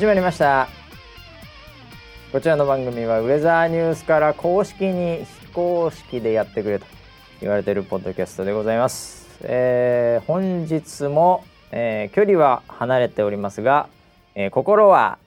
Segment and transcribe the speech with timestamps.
[0.00, 0.66] 始まりました。
[2.32, 6.86] こちらの番組はウェザーニュースから公式に非公式でやってくれと
[7.42, 13.90] 言われているポッドキャストでございます、えー本日も、えー距離は離れておりますが、
[14.34, 15.18] えー心は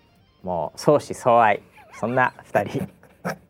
[0.41, 1.62] もう相思相愛
[2.00, 2.90] そんな2人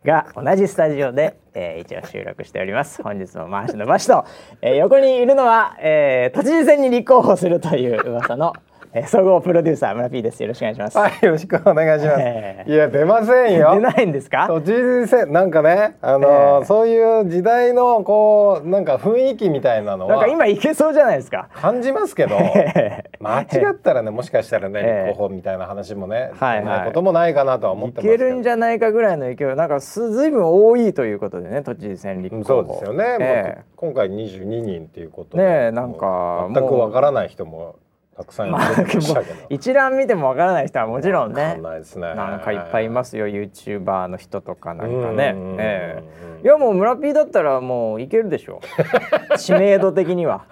[0.03, 3.01] が同じスタジオで、えー一応収録しております。
[3.01, 4.25] 本日も回しのばしと、
[4.61, 8.51] えー横にいるのは、えー都知事選に立候補するという噂の、
[8.95, 12.19] えー総合プロデューサー村 P ですよろしくお願いします、はい、よろしくお願いします。
[12.21, 13.71] ええいや、出ませんよ。
[13.73, 14.45] 出ないんですか？
[14.47, 20.13] 都知事選、なんかね、あのーええそういう時代のこう、なんか雰囲気みたいなのは。
[20.13, 21.49] なんか今いけそうじゃないですか？
[21.55, 22.35] 感じますけど。
[22.35, 26.29] え間違ったらね、もしかしたらね、ええ立候補みたいな話もね。
[26.39, 28.17] はいはいこともないかなとは思っていますけど。
[28.25, 33.63] けるんじゃないかぐらいの勢いなんかすずいぶん多いということでね都知事選立候補うんそうですよね。
[33.75, 35.43] 今回22人っていうことで。
[35.43, 37.75] ねえなんか全くわからない人も
[38.15, 39.03] たくさんいましたけど。
[39.49, 41.41] 一覧見てもわからない人はもちろんね。
[41.43, 42.13] わかんないですね。
[42.13, 45.33] なんかいっぱいいますよ YouTuber の人とかなんかね。
[45.59, 46.03] え
[46.41, 46.43] え。
[46.43, 48.61] いやもう村 P だったらもういけるでしょ。
[49.37, 50.45] 知名度的には。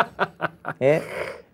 [0.80, 1.02] え？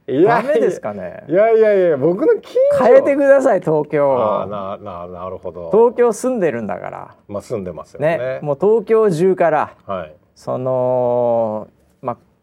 [0.08, 1.24] いやダメですかね？
[1.28, 2.84] いやいやいや、僕の近所。
[2.84, 5.70] 変えてください東ああ京なななるほど。
[5.72, 7.14] 東京住んでるんだから。
[7.26, 8.16] まあ住んでますよね。
[8.18, 8.38] ね。
[8.40, 9.74] もう東京中から。
[9.84, 10.14] はい。
[10.36, 11.75] そのまあ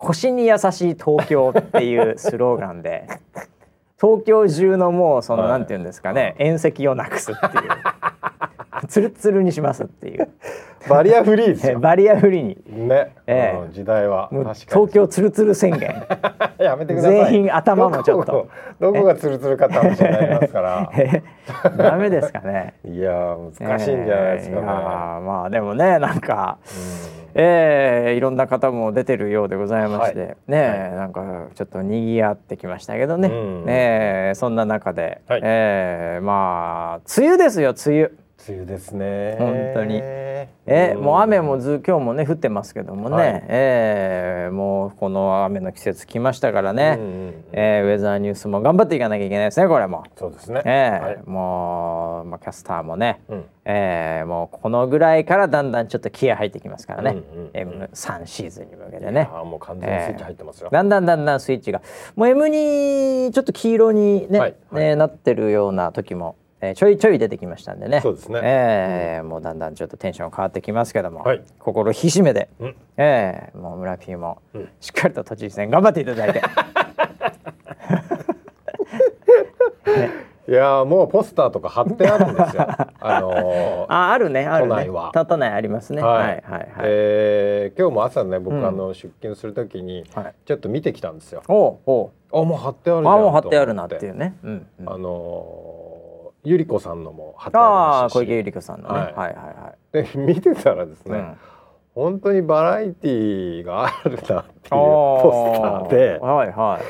[0.03, 3.07] 腰に優しい東京っていうスローガンで
[3.99, 5.51] 東京中のもうその、はい。
[5.51, 7.63] なんていうんですかね縁石をなくすっていう
[8.94, 10.30] ツルツルにしますっていう。
[10.88, 11.80] バリアフリーですよ。
[11.80, 12.87] バリアフリーに。
[12.87, 13.59] ね、ええ。
[13.65, 14.30] うん時代は。
[14.31, 14.81] もう確かに。
[14.81, 16.05] 東京ツルツル宣言。
[16.59, 17.31] やめてください。
[17.31, 18.48] 全員頭もちょっと。
[18.80, 20.92] どこがツルツルかって話になりますから。
[20.95, 21.23] え
[21.76, 22.76] ダメですかね。
[22.86, 24.61] いやー難しいんじゃないですかね。
[24.61, 26.60] えーまあでもねなんか、
[27.33, 30.27] えーいろんな方も出てるようでございまして、はい。
[30.27, 33.65] ねえ、なんかちょっと賑わってきましたけどね、うん。
[33.65, 33.73] ね
[34.30, 35.42] えそんな中で、はい。
[35.43, 38.23] えーまあ梅雨ですよ梅雨。
[38.48, 39.36] 梅雨ですね。
[39.39, 40.02] 本当に。
[40.65, 43.43] えもう雨もず今日もね降ってますけどもね、はい。
[43.48, 47.43] えーもうこの雨の季節来ましたからね、うんうんうん。
[47.54, 50.04] えーウェザーニュースも頑張っていかなきゃいけないですねこれも。
[50.17, 50.61] そうですね。
[50.65, 51.17] ええはい。
[51.26, 53.45] もう、まあ、キャスターもね、うん。
[53.65, 59.30] ええもうこのぐらいからだんだんちょっと気合入ってきますからね、うんうんうん M3 シーズンに向けてね。
[59.31, 60.70] あーもう完全にスイッチ入ってますよ。
[60.71, 61.81] だんだんだんだんスイッチが。
[62.15, 64.55] もう M にちょっと黄色にね,、はい。
[64.71, 64.83] はい。
[64.83, 67.99] ねなってるような時も、えーちょいちょい出てきましたんでね。
[67.99, 68.39] そうですね。
[68.41, 71.43] ええもうだんだんちょっとテンション変わってきますけども、はい。
[71.59, 72.75] 心引き締めて、うん。
[72.95, 74.69] ええもう村 P もうん。
[74.79, 76.41] しっかりと都知事選頑張っていただいて。
[80.45, 82.65] いやーもうポスターとか貼ってあるんですよ。
[82.99, 84.69] あのーああるねあるね。
[84.69, 85.11] 都内は。
[85.13, 86.01] た都内ありますね。
[86.01, 86.21] はい。
[86.21, 88.65] はいはいはい、えー今日も朝ね僕、うん。
[88.65, 90.33] あの出勤するときにはい。
[90.45, 91.43] ちょっと見てきたんですよ。
[91.49, 92.09] おうおう。
[92.33, 94.35] あもう貼ってあるじゃんあもう貼ってあるなってと思いうね。
[94.43, 94.89] うんうん。
[94.89, 95.92] あのー
[96.43, 98.95] ゆり子さんのも貼ってああ小池百合子さんのね。
[98.95, 101.11] ははいいはいはで見てたらですい。
[101.11, 101.36] ね、
[101.95, 106.83] 本当にバラエティーがあるなっていうポスターであはいはい。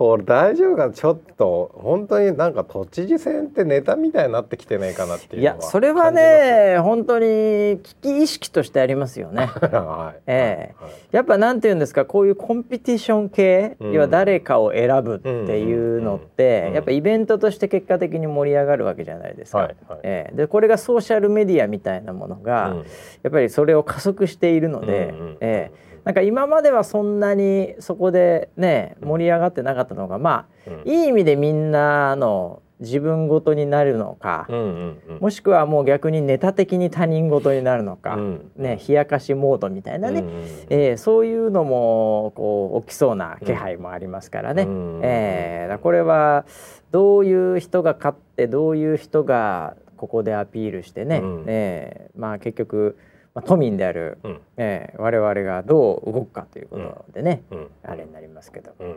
[0.00, 9.44] これ大丈夫かなちょっと本当になんか都知事選ってネタみたいになってきてないかなっていういのはやそれはね本当に危機意識としてありますよね。
[9.44, 10.20] はい。
[10.26, 10.82] ええ。
[10.82, 10.92] はい。
[11.12, 16.74] やっぱなんて言うんですかこういうコンピティション系、うん要は誰かを選ぶっていうのって、うん。
[16.76, 19.58] やっぱイベントとして結果的に盛り上がるわけじゃないですか。
[19.58, 19.76] はい。
[19.86, 20.00] はい。
[20.04, 20.34] ええ。
[20.34, 22.78] でこれがソーシャルメディアみたいなものが、うん。
[22.78, 22.84] や
[23.28, 25.36] っぱりそれを加速しているので、うんうん。
[25.42, 30.90] ええなんか今まではそんなにそこでね盛り上がってなかったのがまあ、うん。
[30.90, 35.18] いい意味でみんなの自分ごとになるのか、うんうんうん。
[35.20, 40.44] もしくはもう逆にネタ的に他人ごとになるのか、うんね冷やかしモードみたいなね、うんうんうん。
[40.70, 46.46] えーそういうのもこう起きそうな気配もありますからね、うんえーこれは
[46.90, 51.44] どういう人が勝ってどういう人がここでアピールしてね、うん。
[51.46, 52.96] えーまあ結局、
[53.40, 54.40] まあ、都民である、うん。
[54.56, 57.68] えー我々がどう動くかということでね、うん。
[57.84, 58.96] あれになりますけど、うん。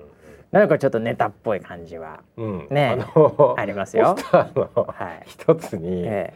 [0.51, 2.67] なんかちょっとネタっぽい感じは、うん。
[2.69, 4.15] ねあのありますよ。
[4.33, 5.23] はい。
[5.25, 6.33] 一つに、え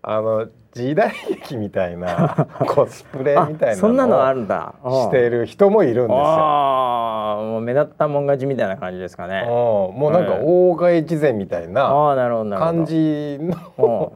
[0.00, 4.74] あの時代劇みたいな コスプレーみたいなあそんなのあのるんだ。
[4.84, 6.16] をしている人もいるんですよ。
[6.16, 9.42] もう目立ったもん勝ちみたいな感じですかね。
[9.46, 9.48] う。
[9.48, 12.76] んもうなんか大岡越前みたいなああなるほどなるほど。
[12.78, 14.12] 感じの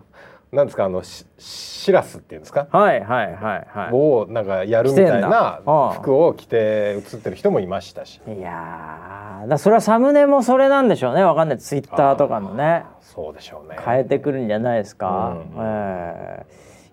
[0.53, 0.85] なんですか？
[0.85, 5.61] あのししらすっていうんですか、はいはいはいはをなんかやるみたいな
[5.95, 8.21] 服を着て写ってる人もいましたし。
[8.29, 8.33] い。
[8.35, 13.79] いやーだそれはサムネもそれなんでしょうねわかんないツイッターとかのねそうでしょうね。
[13.83, 15.37] 変えてくるんじゃないですか。
[15.57, 16.45] うんえ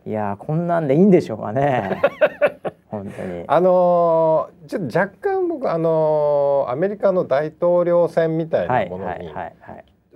[0.05, 2.01] えいやーこんなんでいいんでしょうかね。
[2.87, 3.43] 本当に。
[3.45, 9.29] あのーちょっと若干僕あのーアメリカの大統領選みたいはないものに。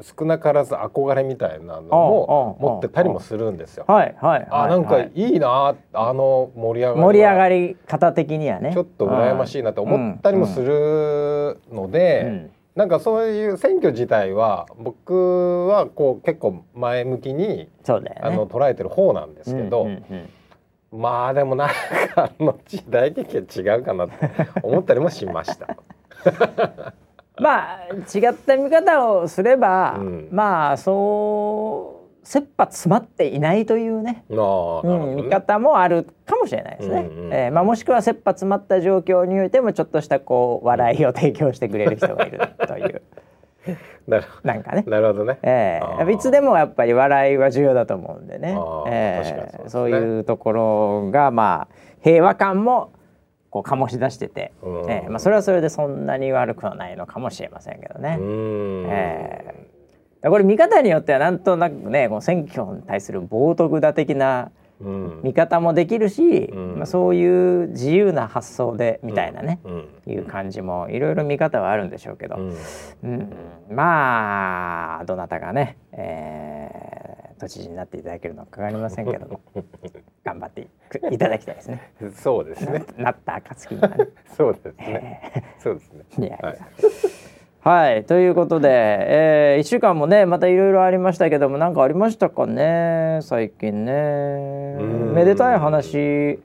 [0.03, 3.85] 少なからず憧れみたいなのも持ってたりもするんですよ。
[3.87, 5.11] はいはいあなんかはい。
[5.15, 7.07] いいなあの盛り上がりは。
[7.07, 8.73] 盛り上がり方的にはね。
[8.73, 12.51] ちょっと羨ましいなと思ったりもするので、うん。
[12.75, 19.87] なんかそういう選挙自体は僕はこう結構前向きに、あの捉えてる方なんですけど、
[20.91, 24.15] まあでもなんかあの時代劇は違うかなって
[24.63, 25.77] 思ったりもしました。
[27.39, 27.85] まあ
[28.15, 30.27] 違った見方をすれば、うん。
[30.31, 35.23] まあそう切羽詰まっていないというねああなるほどうん、ね。
[35.23, 37.01] 見方もあるかもしれないですね。
[37.01, 43.01] うんうんえーまあ、もしくは切羽詰まった状況においてもちょっとしたこう笑いを提供してくれる人がいるという。
[44.07, 44.83] なるなんかね。
[44.87, 45.39] なるほどね。
[45.43, 46.05] えあー。
[46.05, 48.57] ー、いつでもやっぱり笑いは重要だと思うんでね。
[48.87, 49.69] えー確かにそうですね。
[49.69, 52.91] そういうところがまあ平和感も
[53.53, 54.89] こう醸し出してて、うん。
[54.89, 58.17] えーまあ、それはそれでそんなに悪くはないのかもしれませんけどね。
[58.19, 59.43] うー
[60.23, 64.51] これ見方によってはなんとなくねこう選挙に対する冒涜だ的な
[64.81, 65.21] うん。
[65.23, 66.75] 見方もできるし、うん。
[66.77, 69.87] まあ、そういう自由な発想でみたいなね、うん。
[70.07, 72.57] いう感じもいろいろ見方はあるんでしょうけど、うん。
[73.03, 73.33] うん。
[73.69, 76.92] まあどなたがね、えー
[77.43, 79.41] 都知事になっていただけるのか分かりませんけども
[80.23, 81.91] 頑張っていくいただきたいですね。
[82.13, 82.85] そうですね。
[82.97, 84.07] なった暁にはね。
[84.35, 85.53] そうですね。
[85.59, 86.27] そうですね。
[86.27, 86.57] いやはい。
[87.59, 94.75] はい、ということで、えー、1週間もねまたいろいろありましたけども何かありましたかね最近ね。
[94.81, 95.13] ん。
[95.13, 96.39] めでたい話。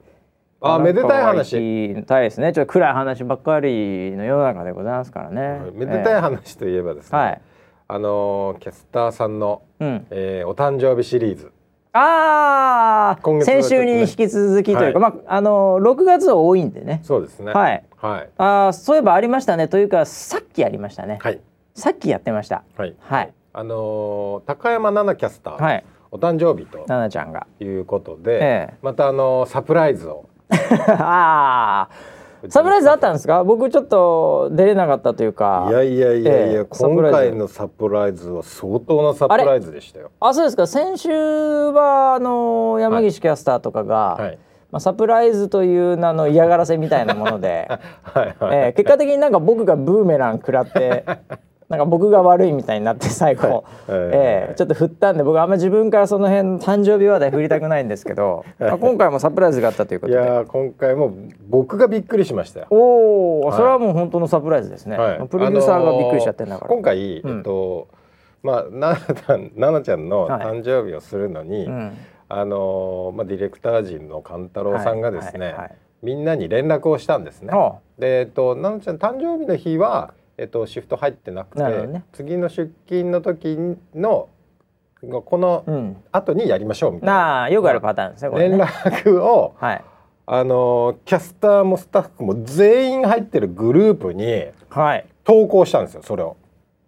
[0.61, 2.03] あめでたい話。
[2.03, 2.51] たいですね。
[2.51, 5.61] ちょっと暗い話ばっかりの世の中でございますからね。
[5.73, 7.41] めでたいえ話といえばですね、ーはい
[7.91, 10.05] あのーキャスターさんの、うん。
[10.11, 11.51] えーお誕生日シリーズ。
[11.91, 15.13] ああ、今月は先週に引き続きというか、はい。
[15.15, 17.01] まああの6月多いんでね。
[17.03, 17.51] そうですね。
[17.51, 17.83] はい。
[17.97, 18.29] はい。
[18.37, 19.67] ああそういえばありましたね。
[19.67, 21.41] というかさっきやりましたね、はい。
[21.73, 22.63] さっきやってました。
[22.77, 22.95] はい。
[22.99, 23.33] はい。
[23.53, 25.83] あのー高山奈々キャスター、はい。
[26.11, 27.47] お誕生日と奈々ちゃんが。
[27.59, 28.39] いうことで、え
[28.71, 28.73] え。
[28.83, 30.29] またあのーサプライズを。
[30.89, 31.89] ああ
[32.47, 33.43] サプライズあったんですか？
[33.43, 35.67] 僕ちょっと出れなかったというか。
[35.69, 40.11] いやいやいやいや、ええサプ今回のサプライズは相当なサプライズでしたよ。
[40.21, 40.65] あそうですか。
[40.67, 44.37] 先週はあの山岸キャスターとかが、はい。
[44.71, 47.67] まあ、サプライズという名の嫌がらせみたいなもので、
[48.03, 48.57] はいはい。
[48.57, 51.03] えー結果的になんか僕がブーメラン食らって
[51.69, 53.63] なんか僕が悪いみたいになって最後、はい。
[53.87, 60.25] えーちょっと振ったんで僕あんま自分からその辺誕生日話題振りたくないんですけど、まあ、今回もサプライズがあったというこいとで。
[60.25, 61.13] やー今回も
[61.47, 62.67] 僕がびっくりしましたよ。
[62.71, 63.57] おお、はい。
[63.57, 64.97] それはもう本当のサプライズですね。
[64.97, 65.27] はい。
[65.27, 66.67] プロデューサーがびっくりしちゃってんだから。
[66.67, 67.37] あのー今回、うん。
[67.37, 67.87] えっと
[68.41, 68.97] まあなな
[69.55, 71.97] ななちゃんのはい誕生日をするのに、うん。
[72.29, 75.53] あのーまあディレクター陣の勘太郎さんがですね、はい。
[75.53, 75.61] はい。
[75.61, 75.75] はい。
[76.01, 77.53] みんなに連絡をしたんですね。
[77.99, 83.57] でえっとななちゃん誕生日の日はえっとシフト入ってなくて、ね次の出勤の時
[83.93, 84.29] の
[85.01, 87.13] このうん、後にやりましょうみたいな。
[87.13, 88.63] なあよくあるパターンですねこれ連ね。
[88.63, 89.83] 絡をはい
[90.25, 95.05] あのキャスターもスタッフも全員入ってるグループにはい。
[95.23, 96.37] 投稿したんですよそれを。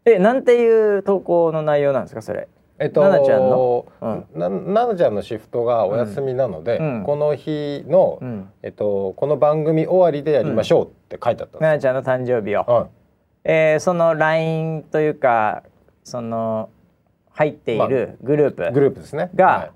[0.05, 2.47] えなんていう投稿の内容なんですかそれ？
[2.79, 3.85] えっと、ななちゃんの？
[4.33, 8.49] なななちゃんのシフトがお休みなので、うんこの日の、うん。
[8.63, 12.89] えっと、この番組終わりでやりましょうって書いてあったんですななちゃんの誕生日を、よ。
[13.43, 15.63] えー、その LINE というか
[16.03, 16.69] その
[17.31, 19.31] 入っているグループうん、グループですね。
[19.35, 19.71] が、はい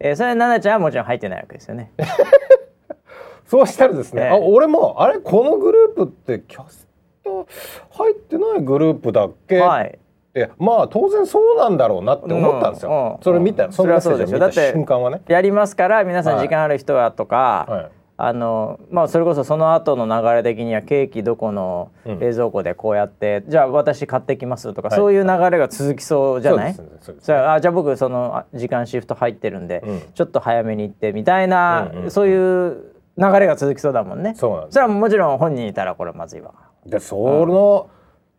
[0.00, 1.92] えー、それななちゃんはもちろん入ってないわけですよね。
[3.46, 6.86] そうしたらですね、ええあ俺もあれこのグループってキャス
[7.24, 7.46] ト
[7.90, 9.98] 入ってないグループだっけ、はい。
[10.34, 12.90] でまあ当然そうなんだろうなって思ったんですよ。
[12.90, 15.22] うんうんそれ見た、そのメッセージを見たそりゃそうでしょだって瞬間はね。
[15.26, 22.18] やりますから皆さん時間ある人はとか、はいあのまあそれこそその後の流れ的にはケーキどこのうん。
[22.18, 24.96] 冷蔵庫でこうやって、じゃあ私買ってきますとか、はい。
[24.96, 27.16] そういう流れが続きそうじゃない、ねそうですね。
[27.20, 30.02] それはあじゃあ僕そのあ時間シフト入ってるんで、うん。
[30.14, 34.34] ちょっと早めに行ってみたいな、うんうんそういう流れが続きそうだもんね。
[34.36, 34.74] そうなんです。
[34.74, 36.54] それはもちろん本人いたらこれまずいわ。
[36.86, 37.90] でその、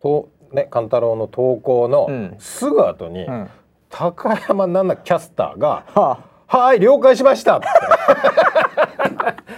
[0.01, 2.36] とね勘太郎の投稿のうん。
[2.38, 3.50] すぐ後に、うん。
[3.89, 7.67] 高山奈々キャスターがは「はい了解しました」って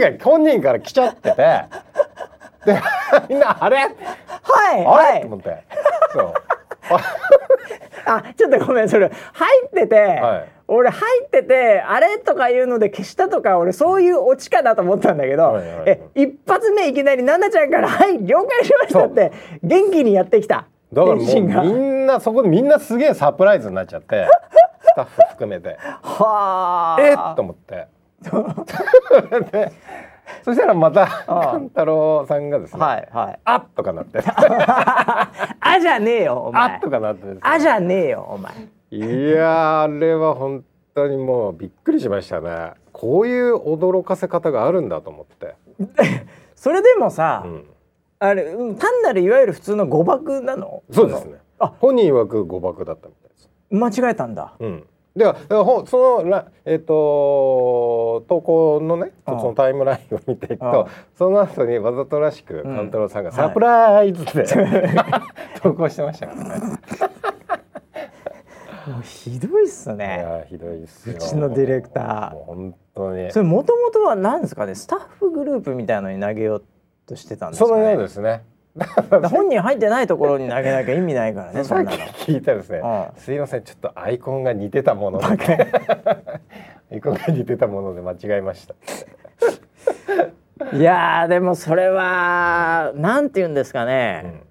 [0.00, 2.80] が本人から来ちゃっててで
[3.28, 3.78] みんな「あれ？
[3.78, 5.20] あ、はいあれ?」はい。
[5.22, 5.56] と思って。
[6.12, 6.34] そう。
[8.06, 10.48] あちょっとごめんそれ入ってて、はい。
[10.68, 20.66] 俺入っててあれとかいうので消したとか俺そういうオチかなと思ったんだけど、はいはいはいえ一発目いきなり奈々ちゃんから「はい了解しました」って元気にやってきた。
[20.92, 21.40] だからもうみ
[21.72, 24.26] んなそこでみんなすげえサプライズになっちゃって
[24.82, 25.76] スタッフ含めて。
[26.02, 27.02] はあ。
[27.02, 27.16] えっ？
[27.36, 27.74] と思って。
[27.74, 27.86] で
[28.22, 28.30] そ
[30.44, 33.38] そしたらまた勘太郎さんがですね、はいはい。
[33.44, 34.18] あっとかなって。
[35.60, 36.74] あじゃねえよお前。
[36.74, 37.38] あっとかなってね。
[37.40, 38.52] あじゃねえよお前。
[38.90, 42.72] いやーあれは本当にもうびっくりしましたね。
[42.92, 45.54] こういう驚かせ方があるんだと思って、
[46.56, 47.64] それでもさ、うん、
[48.18, 50.82] あれうん単なるいわゆる普通の誤爆なの？
[50.90, 51.38] そうですね。
[51.58, 51.72] あ。
[51.80, 53.50] 本人曰く誤爆だったみたいです。
[53.70, 54.54] 間違えたんだ。
[54.58, 54.84] うん
[55.18, 55.36] では
[55.86, 64.44] そのらえっ、と投稿のねそうんのタイムラインを見ていくうんとその後にわざとらしくうん勘太郎さんがはいサプライズで、
[65.62, 66.78] 投稿してましたからね。
[68.88, 71.16] もうひどいっすいねひどいですよ。
[71.16, 73.30] うちのディレクターもう本当に。
[73.30, 74.74] それもともとは何ですかね？
[74.74, 76.64] スタッフグループみたいのに投げよう
[77.06, 77.70] としてたんですかね？
[77.70, 78.44] そのようですね。
[79.30, 81.96] 本人入ってないところに投げなきゃ意味ないからねそんなの。
[81.96, 83.06] 聞いたらですね、うん。
[83.16, 85.26] すいませんちょっとアイコンが似てたもので。
[86.90, 88.74] アイコンが似てたもので間違えました。
[90.72, 94.42] いやーでもそれはなんて言うんですかうね、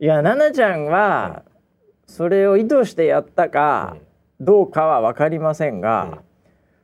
[0.00, 0.04] ん。
[0.04, 1.42] いや奈々ちゃんは
[2.06, 3.96] それを意図してやったか
[4.40, 6.18] どうかは分かりませんが、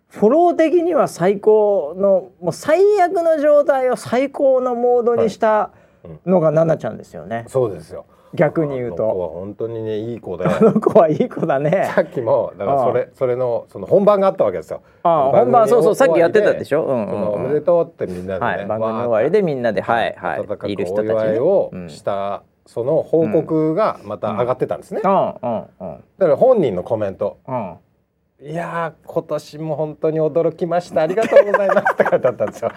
[0.09, 5.71] フォロー的には最高のもう最悪の状態を最高のモードにした
[6.27, 8.07] のが奈々ちゃんですよね、そうですよ。
[8.35, 10.45] 逆に言うあの子とは本当にねいい子で。
[10.45, 11.91] あの子はいい子だね。
[11.95, 14.83] さっきもだからそれそれのその本番があったわけですよ。
[15.05, 17.43] ああ本番そうそうさっきやってたでしょ、うんうんうん。
[17.49, 20.73] めでとうってみんなでね、はい、番組終わりでみんなではいはい。
[20.73, 20.77] い。
[20.77, 21.13] る人おたちね。
[21.13, 25.01] 祝いをうんした、その報告がまた上がってたんですね。
[25.03, 25.51] だうん。
[25.51, 25.97] うんうん。
[26.19, 27.39] から本人のコメント。
[27.47, 27.77] うん
[28.43, 31.03] 「いやー今年も本当に驚きました。
[31.03, 32.71] ありがとうございます」って書いてあったんですよ。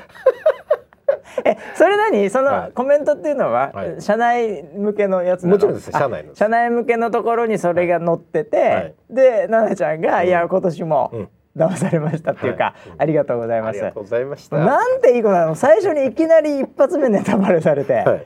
[1.45, 2.29] えそれ何？
[2.29, 2.67] そはい。
[2.67, 4.01] のコメントっていうのは、はい。
[4.01, 5.55] 社内向けのやつなの？
[5.55, 5.89] もちろんです。
[5.95, 8.95] あ社内社内向けのところにそれが載ってて、はい。
[9.09, 11.29] で奈々ちゃんが、いや今年もうん。
[11.57, 12.73] 騙されましたっていうか、はい。
[12.99, 13.79] ありがとうございます。
[13.79, 14.57] ありがとうございました。
[14.57, 15.55] なんていい子なの？
[15.55, 18.25] 最初にいきなり一発目ネタバレされて「はい。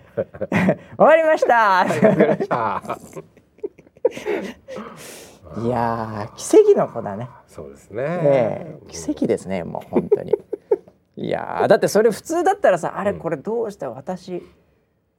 [0.98, 2.82] わかりました!」わかりました。
[5.64, 7.30] いやー奇跡の子だね。
[7.48, 8.04] そうですね。
[8.06, 10.34] ええ奇跡ですねもう本当に
[11.22, 14.42] いやーだってそれ普通だったらさあれこれどうして私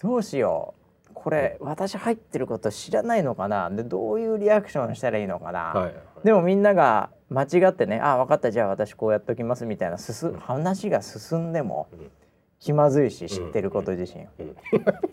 [0.01, 0.83] どうしよう。
[1.15, 3.71] これ私入ってること知らないのかな。
[3.71, 5.95] でどういうリアクションしたらいいのかな、はい。
[6.25, 12.11] でもみんなが間違ってね「あ分かったじゃあ私こうやっときます」みたいな進話が進んでもん。
[12.59, 14.57] 気まずいし知ってること自身、うん。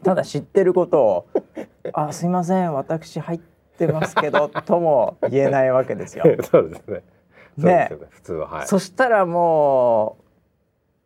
[0.04, 1.28] ただ知ってることを
[1.94, 3.40] 「あすいません私入っ
[3.78, 6.24] てますけど」 とも言えないわけですよ。
[6.44, 7.04] そうですね。
[7.60, 8.08] そうですよね。
[8.10, 8.68] 普通ははい。
[8.68, 10.24] そしたらもう「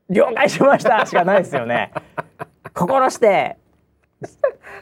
[0.09, 1.91] 了解しました」しかないですよね。
[2.73, 3.57] 心して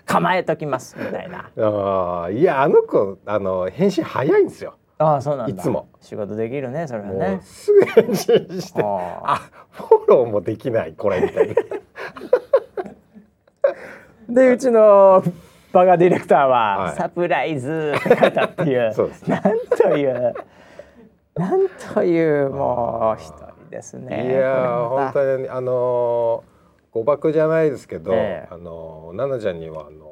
[0.06, 1.50] 構えときますみたいな。
[1.58, 4.76] ああいやあの子あの返信早いんですよ。
[4.98, 5.54] ああそうなんだ。
[5.54, 7.40] いつも仕事できるねそれはね。
[7.44, 11.56] すぐ返信して、ああフォローもできないこれみたいな。
[14.44, 15.24] でうちの
[15.74, 20.34] バカディレクターは、はいサプライズって書いたっていう そうですなんという
[21.36, 24.32] なんというもう一人ですね。
[24.32, 26.52] いや本当にあのー
[26.94, 30.06] 誤爆じゃないですけど、ええあのー奈々ちゃんにはあの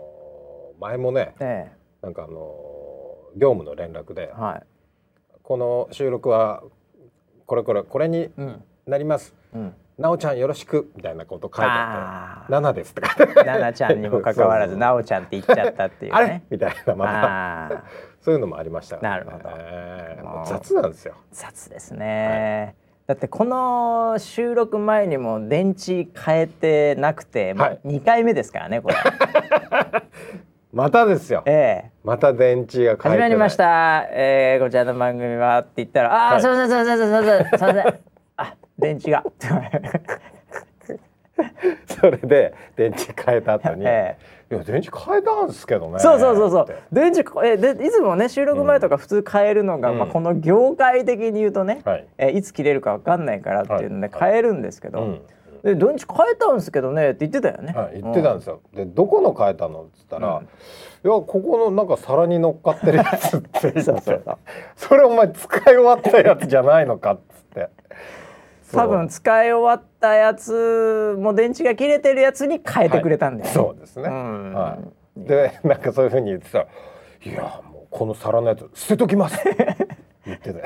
[0.77, 4.63] ー前もねえなんかあのー業務の連絡でえはい。
[5.43, 6.63] この収録は
[7.45, 9.35] これこれこれにうんなります。
[9.53, 9.73] うん。
[9.99, 16.27] なおちゃんよろしくみたいなこと書いてああって「7です」って書いてあって奈々ちゃんにもかかわらずそうそう奈緒ちゃんって言っちゃったっていうあれ？
[16.29, 16.43] ね。
[16.49, 17.05] みたいなま
[17.69, 17.83] た
[18.21, 19.49] そういうのもありましたなるほど
[20.45, 21.15] 雑なんですよ。
[21.33, 22.75] 雑ですね。
[23.09, 27.79] だってこの収録前にも電池変えてなくて、もはい。
[27.83, 28.95] う2回目ですからねこれ。
[30.71, 31.41] またですよ。
[31.47, 31.91] ええ。
[32.03, 33.57] また電池が変えて始まりまし。
[33.57, 36.41] た、えー、こちらの番組はって言ったら「ああ、はい。
[36.43, 37.99] すいませんすいませんすいませんすいません。
[38.37, 39.23] あ電池が」
[41.99, 44.17] それで電池変えた後に、え
[44.51, 45.99] いや電池変えたんですけどね。
[45.99, 46.67] そうそうそうそう。
[46.91, 49.99] 電池えでいつもね収録前とか普通変えるのが、うん。
[49.99, 52.07] まあ、この業界的に言うとね、はい。
[52.17, 54.31] えいつ切れるかわかんないからっていうのではい。
[54.31, 55.21] 変えるんですけど「うん
[55.61, 57.73] で電池変えたんですけどね」って言ってたよね。
[57.73, 58.61] はい、言ってたんでですよ。
[58.73, 59.83] でどこの変えたの？
[59.83, 60.43] っつったら、うん。
[60.45, 60.49] いや
[61.03, 63.81] ここのなんか皿に乗っかってるやつって言って。
[63.81, 64.37] そうそうそう。
[64.75, 67.69] それお前使い終わったやつじゃないのかっつって。
[68.71, 73.53] 多分使い終わったやつも電池が切れてるやつに変えてくれたんだよね。
[73.53, 74.03] そうですね。
[74.09, 74.53] うん。
[74.53, 74.77] は
[75.17, 75.21] い。
[75.21, 76.59] でなんかそういうふうに言ってた。
[76.59, 76.65] ら、
[77.25, 79.39] いやもうこの皿のやつ捨てときます。
[80.25, 80.61] 言ってた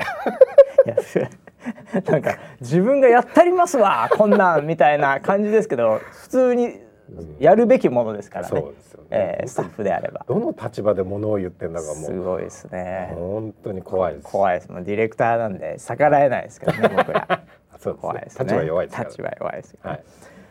[2.12, 6.80] なんか自分がやったりますわこんなんみたいな感じですけど普通に
[7.38, 9.08] やるべきものですからね、そうですよね。
[9.10, 10.24] えースタッフであれば。
[10.26, 13.12] どの立場で物を言ってんだかもすうごいですね。
[13.14, 14.26] 本当に怖いです。
[14.30, 14.72] 怖いです。
[14.72, 17.42] もうディレクターなんで逆らえないですけどね僕ら
[17.92, 18.44] 怖いですね。
[18.44, 19.08] 立場弱いですから。
[19.10, 19.80] 立場弱いですね。
[19.82, 20.04] はい。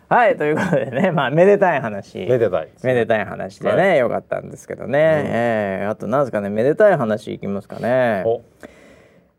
[0.09, 2.19] はいということでねまあめでたい話。
[2.19, 8.23] めでたいめでたい話でね、はよかったんですけどね、えーあとなんですかねめでたい話いきますかね。
[8.25, 8.41] お。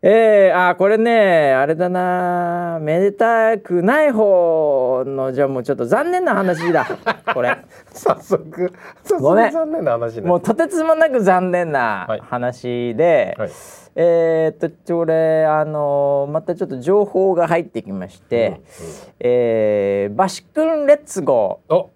[0.06, 6.86] えー、あーこれねあれだなめでたくない方のじゃあもうちょっと残念な話だ。
[7.32, 7.56] これ。
[7.94, 8.72] 早速
[9.04, 10.22] 早速残念な話ね。
[10.22, 12.20] もうとてつもなく残念はない。
[12.20, 13.50] 話で、はい
[13.96, 18.62] えーっとこれあのまたちょっと情報が入ってきまして、うんうん。
[19.20, 21.90] えーバシ君レッツゴー、お。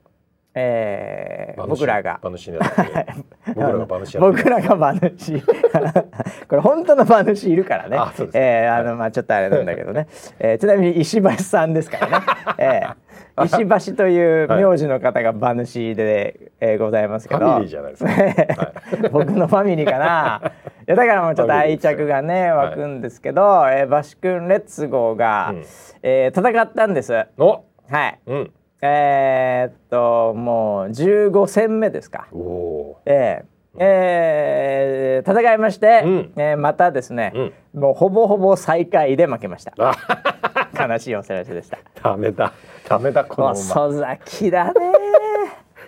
[0.55, 2.21] えー僕らが。
[2.23, 5.41] 僕らが馬主僕らが馬主。
[6.49, 7.97] これ本当の馬主いるからね。
[7.99, 10.07] あえーあのまあちょっとあれなんだけどね、
[10.39, 12.27] えーちなみに石橋さんですからね、
[12.59, 12.95] えー
[13.45, 17.41] 石橋という名字の方が馬主で、えーございますけど。
[17.41, 18.11] ファミリーじゃないですか。
[18.11, 18.73] は
[19.13, 20.43] 僕のファミリーかな。
[20.47, 22.71] いやだからもうちょっと愛着がねはい。
[22.71, 25.65] 湧くんですけど、えー馬主君レッツゴーが、うん。
[26.03, 27.13] えー戦ったんです。
[27.13, 27.29] はい。
[27.39, 27.65] お
[28.27, 28.53] うん。
[28.81, 32.27] えーっともう15戦目ですか。
[32.33, 36.33] おおえーえー戦いまして、うん。
[36.37, 37.33] えーまたですね、
[37.75, 39.73] もうほぼほぼ最下位で負けました。
[39.77, 39.93] あ
[40.89, 41.79] 悲しいお知らせでした。
[42.03, 42.53] ダメだ。
[42.89, 44.73] ダメだこの馬遅咲きだね。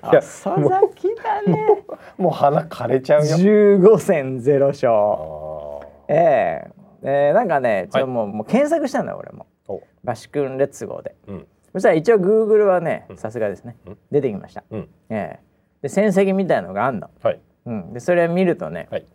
[0.02, 1.84] 遅咲きだね
[2.20, 3.36] もう鼻枯れちゃうよ。
[3.36, 4.90] 15戦0あ勝。
[4.92, 5.86] ー。
[6.08, 9.46] えーえーなんかねちょっとはいもう,、もう検索したんだよ俺も。
[9.68, 11.46] お「バシ君レッツゴーで」うん。
[11.72, 13.98] そしたら一応グーグルはねさすがですね、うん。
[14.10, 14.88] 出てきました、うん。
[15.08, 17.40] えーで戦績みたいのがあんの、はい。
[17.64, 19.06] うん、でそれ見るとね、はい。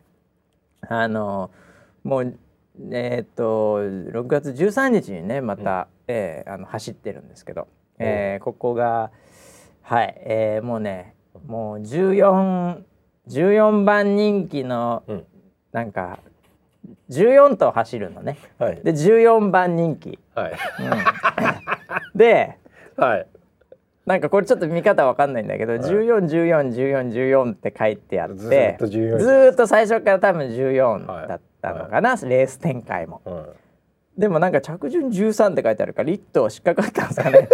[0.90, 1.52] あの
[2.04, 2.34] もう
[2.92, 7.68] えーっと6月13日にねまた、えーあの走ってるんですけど、
[8.00, 9.12] えーここが
[9.84, 11.14] はい、えーもうね
[11.46, 12.82] もう14
[13.30, 15.26] 14番人気のうん。
[15.72, 16.20] なんか
[17.10, 18.38] 14頭走るのね。
[18.58, 18.82] はい。
[18.84, 20.54] で14番人気、はい。
[20.54, 22.18] うん。
[22.18, 22.58] で
[22.96, 23.28] はい。
[24.06, 25.80] なんかこれちょっと見方わかんないんだけど、い。
[25.80, 33.22] 14141414って書いてあってずーっと14ずーっと最初から多分14はいだったのかな、レース展開も。
[33.26, 33.46] うん。
[34.18, 37.50] でもなんか着順13って書いてあるから1頭引っかかったんですかね。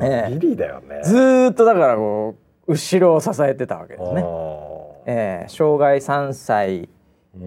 [0.00, 1.00] ええビリだよね。
[1.02, 6.88] ずーっとだからこう後ろを支えてたわけですね、あええ障害3歳ー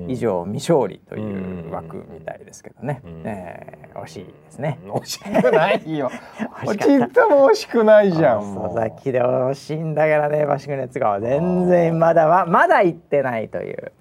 [0.07, 3.23] 以上未勝利という枠みたいですけどね、うん。
[3.25, 4.79] ええ惜しいですね。
[4.85, 6.09] 惜しくないよ。
[6.63, 7.27] 惜しかった。
[7.27, 13.91] も惜しくないじゃんも佐う々木で惜しいんだからねバシクネツが全然まだはまだ行ってないという。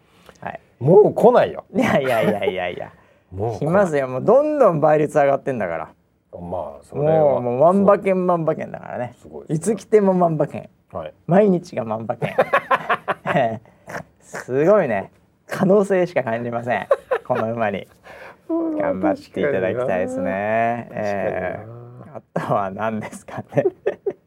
[0.40, 0.60] はい。
[0.78, 1.64] もう来ないよ。
[1.74, 2.92] いやいやいやいやいや。
[3.32, 4.08] もう来ますよ。
[4.08, 5.88] もうどんどん倍率上がってんだから
[6.32, 9.14] まあそれもうはもう万馬券万馬券だからね。
[9.20, 10.68] すごいいつ来ても万馬券。
[10.92, 11.14] はい。
[11.26, 12.34] 毎日が万馬券。
[13.34, 13.60] え え
[14.20, 15.10] すごいね。
[15.46, 16.86] 可能性しか感じません。
[17.26, 17.88] この馬に。
[18.48, 20.88] 頑張っていただきたいですね。
[20.92, 21.80] ええ。
[22.34, 23.66] あとは何ですかね。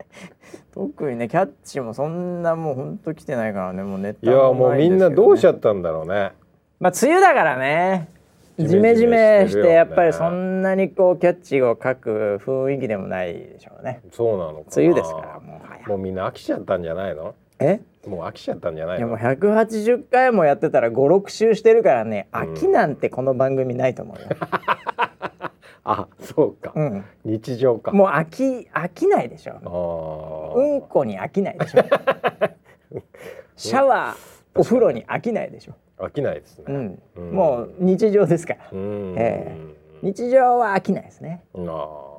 [0.73, 3.83] 特にねキャッチもそんなもう本当来てないからね。
[3.83, 6.31] もうネタいやもうみんなどうしちゃっったんだろうね。
[6.79, 8.09] まあ梅雨だからね。
[8.57, 14.01] ジジメジメしてやっぱりそんなにこうキャッチを書く雰囲気でもないでしょうね。
[14.11, 17.33] そうなのかな梅雨ですからもう早もうみんな飽きちゃったんじゃないの？
[17.59, 17.79] え？
[18.07, 19.07] もう飽きちゃったんじゃないの？
[19.07, 24.27] いやもう180回もやってたら56週してるからね飽きなんてこの番組ないと思うよ。
[25.85, 27.03] あそうか、うん。
[27.25, 30.53] 日常かもう飽き飽きないでしょ。
[30.55, 31.83] うんこに飽きないでしょ。
[33.57, 35.73] シャワー、お風呂に飽きないでしょ。
[36.07, 38.59] 飽きないですねもう日常ですから。
[38.71, 39.55] うんえ
[40.03, 41.43] 日常は飽きないですね。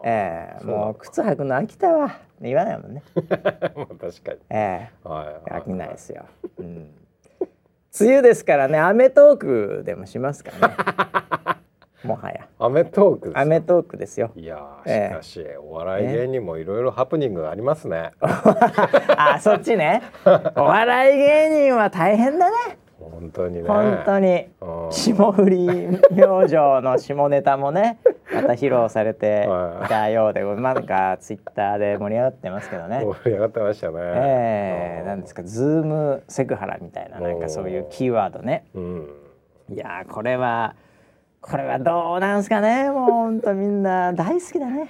[0.05, 2.19] ええそうなんだもう靴履くの飽きたわ。
[2.41, 3.03] 言わないもんね。
[3.77, 6.25] まあ確かにえはいえ飽きないですよ。
[6.59, 6.91] うん。
[8.01, 10.75] 梅雨ですからね、アメトークでもしますかね。
[12.05, 12.49] もはや。
[12.59, 14.31] アメトークですアメトークですよ。
[14.35, 20.03] いやええーしかし、お笑い芸人もいろいろハプニングがありますね、 あ、そっちね。
[20.57, 22.79] お笑い芸人は大変だね。
[23.11, 23.69] 本当にね。
[23.69, 24.49] 本当に。
[24.61, 24.93] うん。
[24.93, 25.67] 霜降り
[26.11, 27.99] 明星の下ネタもね
[28.35, 29.49] また披露されて
[29.85, 29.89] い。
[29.89, 33.05] たようで、まあなんかツイッターで盛り上がってますけどね。
[33.05, 33.95] 盛り上がってましたね。
[33.99, 38.65] ええなんですかズームセクハラみたいななんかそういうキーワードね。
[38.75, 39.09] うん。
[39.71, 40.75] いやーこれは
[41.41, 42.91] これはどうなんすかね。
[42.91, 44.89] もう本当みんな大好きだね。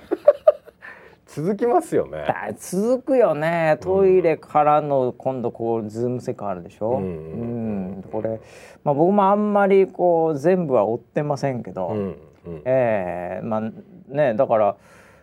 [1.26, 2.24] 続きますよね。
[2.26, 3.78] だ続くよね。
[3.80, 6.98] トイレからの今度こうズームセクハラでしょ。
[6.98, 7.04] うん。
[7.04, 8.04] うん。
[8.10, 8.40] これ
[8.84, 11.88] まあ僕もあんまりこう全部は追ってませんけど。
[11.88, 11.98] うん。
[12.46, 12.62] うん。
[12.64, 13.44] ええ。
[13.44, 13.60] まあ
[14.08, 14.76] ねだから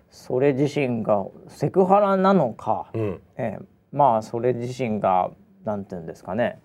[0.10, 3.22] それ自身がセクハラなのか、うん。
[3.38, 3.66] ええ。
[3.92, 5.32] まあそれ自身が
[5.64, 6.60] なんていうんですかね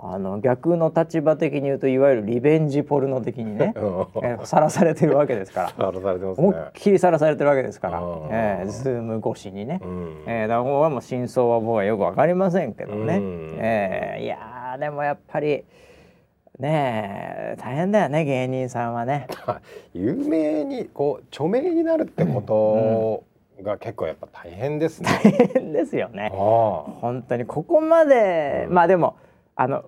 [0.00, 4.46] あの逆の立場的に言うといわゆるリベンジポルノ的にね うん。
[4.46, 5.68] さらされてるわけですから。
[5.70, 8.28] さらされてます思いねっきりさらされてるわけですから、うん。
[8.30, 10.22] えー、ズーム越しにね、うん。
[10.26, 13.56] えー、だから僕はもう真相は僕はよくわかりませんけどね、うん。
[13.58, 15.64] えーいやーでもやっぱり
[16.58, 19.26] ねえ大変だよね芸人さんはね。
[19.94, 25.08] 有名にこう著名になるってことが結構やっぱ大変ですね。
[25.24, 26.30] 大変ですよね。
[26.32, 26.36] あ。
[27.00, 28.74] 本当にここまで、うん。
[28.74, 29.16] まあでも
[29.60, 29.84] あの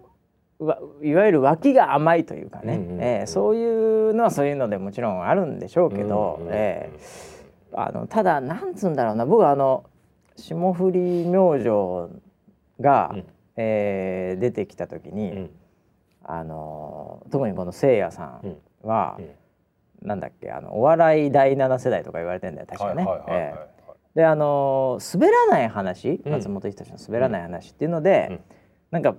[0.59, 7.41] わいわゆる脇が甘いというかね、うんうんうんえーそういうのはそういうのでもちろんあるんでしょうけど、うんうんうんえー
[7.73, 9.25] あのただなんつうんだろうな。
[9.25, 9.85] 僕はあの
[10.35, 12.11] 霜降り明星
[12.81, 13.25] が、うん。
[13.57, 15.51] えー出てきた時に、うん。
[16.25, 19.19] あの特にこのせいやさんは、
[20.03, 20.09] うん。
[20.09, 23.07] なんだっけあのお笑い第七世代とか言われてんだよ確かね。
[24.17, 26.33] であの滑らない話、うん。
[26.33, 28.41] 松本人志の滑らない話っていうので、うん。
[28.91, 29.15] なんか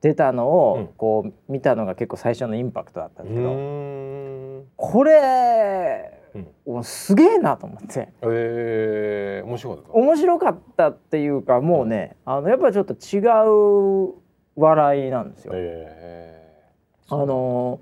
[0.00, 0.44] 出たの
[0.76, 0.82] うん。
[0.84, 4.64] をこう見たのが結構最初のインパクトだったんですけど、うーん。
[4.76, 6.14] これ、
[6.66, 8.08] おすげえなと思って。
[8.22, 9.92] えー、面白かった？
[9.92, 14.14] 面白かったっていうかもうねあのやっぱちょっと違う
[14.54, 15.52] 笑いなんですよ。
[15.56, 16.52] え
[17.08, 17.80] あの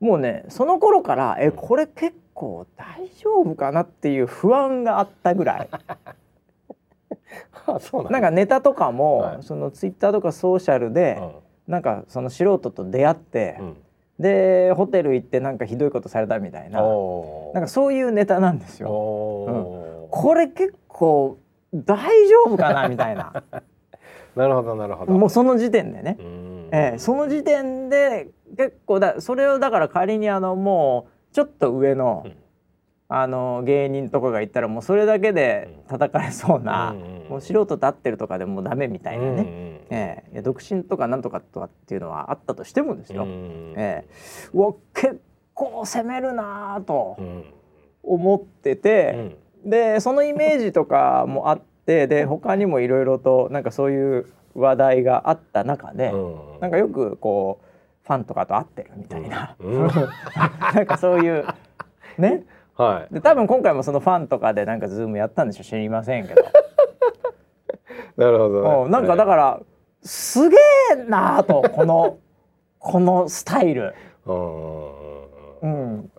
[0.00, 1.52] もうねその頃からえうん。
[1.52, 5.68] これ結構大丈夫かなっていう不安があったぐらい。
[8.10, 9.42] なんかネタとかも、はい。
[9.42, 11.20] そのツイッターとかソーシャルで、
[11.70, 13.66] なんかその素人と出会って、うん。
[13.66, 13.76] うん
[14.20, 16.82] でホテル行ってなんかひどいことされたみたいな。
[17.54, 18.90] なんかそういうネタなんですよ。
[18.90, 20.14] おー。
[20.14, 21.38] これ結構
[21.72, 21.96] 大
[22.28, 23.42] 丈夫かなみたいな。
[24.36, 25.12] なるほどなるほど。
[25.12, 26.68] もうその時点でね、うん。
[26.70, 28.28] ええその時点で
[28.58, 32.36] 結構だそれをだから仮にあのもうちょっと上の、うん
[33.12, 36.94] あの芸人とかが言ったらもうそれだけで叩かれそうな、
[37.28, 39.44] もう素人と会ってるとかでもうダメみたいなね、う
[39.90, 40.32] ええ。
[40.32, 44.08] いや独身とかなんとかとかっていうのはあったとしてもですよ、うんええ。
[44.54, 45.20] うわ結
[45.54, 47.44] 構攻めるなぁとうん。
[48.04, 56.16] 思ってて、でそのイメージとかもあってで他にもいろいろとなんかそういう話題があった中で、う
[56.58, 56.60] ん。
[56.60, 59.86] なんかよくこうファンとかと会ってるみたいな、うん。
[60.74, 61.44] なんかそういう
[62.16, 62.44] ね
[62.80, 63.14] はい。
[63.14, 65.64] で多分今回もそのファンとかでなんかズームやったんでしょ？
[65.64, 66.42] 知りませんけど、
[68.16, 68.84] なるほどね。
[68.84, 69.60] うんなんかだから
[70.02, 70.56] すげ
[70.92, 72.16] えなぁとこの
[72.78, 73.82] このスタイル。
[73.82, 73.94] ら。
[74.26, 75.00] うん
[75.62, 76.10] うん、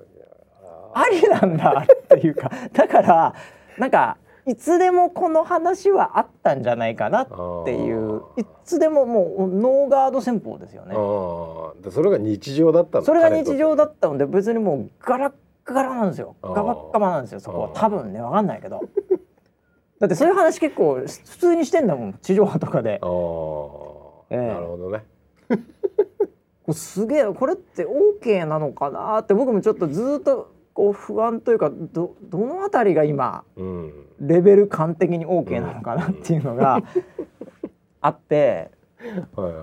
[0.93, 3.33] ありなんだっていうかだから
[3.79, 7.27] なんかいつでもこの話はあったんじゃないかなっ
[7.65, 10.93] ていういつでももうノーガード戦法ですよね。
[10.95, 15.33] ああ、でそれが日常だったそれが日常だったので別にもうガラッ
[15.65, 16.35] ガラなんですよ。
[16.41, 17.69] ガバッガバなんですよそこは。
[17.73, 18.61] 多分ねわかんない。
[18.61, 18.81] け ど
[19.99, 22.13] だってそういう話結構普通にしてんだもん。
[22.21, 22.99] 地上波とかで。
[22.99, 23.09] てああ、
[24.29, 24.47] ええ。
[24.47, 25.03] なるほどね。
[25.49, 33.93] これすげえこれって OK なのかなって僕もちょっとずっとこう不安というかどどのあたりが今うん。
[34.21, 36.81] レベル感的に OK なのかなっていうのが
[38.01, 38.80] あっては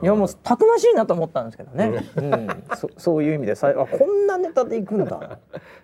[0.03, 5.39] いやもうたくましいなと思ったんですけどね、うん、そそういう意味でさあこんなネタでいくんだ。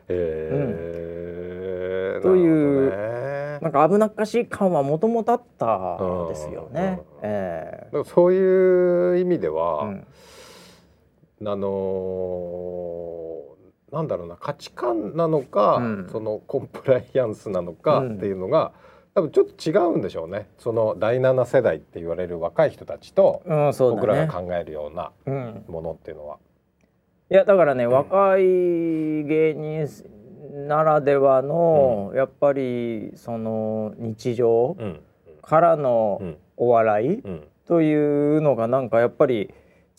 [0.09, 3.59] ええというなね。
[3.61, 7.01] なんか危なっかしい感はもともとあったですよね。
[7.13, 7.19] うん。
[7.23, 10.07] えだからそういう意味でえは、うん。
[11.47, 13.55] あのー
[13.93, 16.09] なんだろうな価値観なのか、うん。
[16.11, 18.73] そのコンプライアンスなのかうんっていうのが、
[19.15, 20.49] 多分ちょっと違うんでしょうね。
[20.59, 24.07] その第7世代って言われる若い人たちとうん、そう僕。
[24.07, 26.39] らが考えるようなうん、ものっていうのは。
[27.31, 29.89] いやだからね、若い芸人
[30.69, 35.01] ならではの、やっぱりその日常うん。
[35.43, 36.37] からのうん。
[36.57, 37.43] お笑いうん。
[37.67, 39.53] というのがなんかやっぱり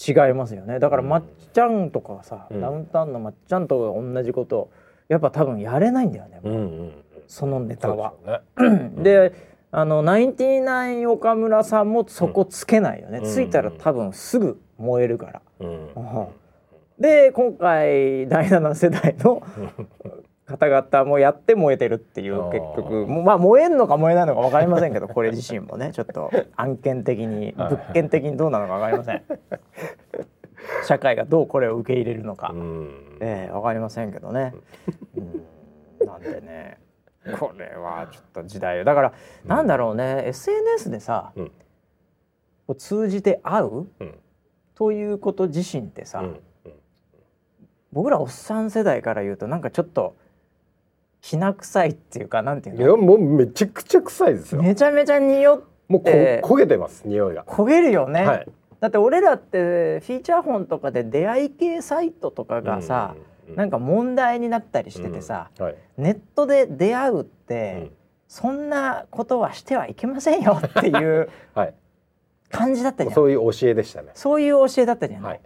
[0.05, 0.79] 違いますよね。
[0.79, 1.09] だからうん。
[1.09, 1.23] まっ
[1.53, 2.61] ちゃんとかさ、うん。
[2.61, 4.69] ダウンタウンのまっちゃんとか同じこと
[5.07, 6.41] やっぱ多分やれないんだよね。
[6.43, 6.91] うんうん
[7.27, 8.13] そのネタは。
[8.57, 9.03] でね。
[9.03, 9.33] で
[9.71, 13.25] あのナインティナイン岡村さんもそこつけないよね、うん。
[13.25, 15.41] ついたら多分すぐ燃えるから。
[16.97, 19.43] で今回第7世代の
[20.45, 23.05] 方々もやって燃えてるっていう結局。
[23.07, 27.71] まあ燃えんのか燃えないのか分かりませんけどこれ自身もね ちょっと案件的にはい。
[27.71, 29.23] 物件的にどうなのか分かりません。
[30.85, 33.17] 社会がどうこれを受け入れるのか、うん。
[33.19, 34.53] ええ分かりませんけどね。
[35.17, 36.07] うん。
[36.07, 36.84] なんでね
[37.39, 39.13] これはちょっと時代よだから、
[39.45, 40.23] なんだろうね。
[40.27, 41.47] SNS でさ、うん。
[42.67, 44.19] こう通じて会ううん。
[44.75, 46.25] ということ自身ってさ、うん。
[46.25, 46.39] うん。
[47.91, 50.15] 僕らおっさん世代から言うとなんかちょっと
[51.21, 54.61] きな臭いっていうかなんていういやのもうめちゃくちゃ臭いですよ。
[54.61, 57.43] めちゃめちゃ匂っもう焦げてます匂いが。
[57.45, 58.47] 焦げるよね、はい。
[58.79, 63.15] だって俺らってフィーチャー本とかで出会い系サイトとかがさ、
[63.55, 65.65] なんか問題になったりしててさ、うん。
[65.65, 65.75] はい。
[65.97, 67.91] ネットで出会うっうて、ん。
[68.27, 71.73] そんなことはしてはいけませんよっていう はい。
[72.49, 73.13] 感じだったじゃん。
[73.13, 74.09] そういう教えでしたね。
[74.13, 75.41] そういう教えだったじゃない、はい。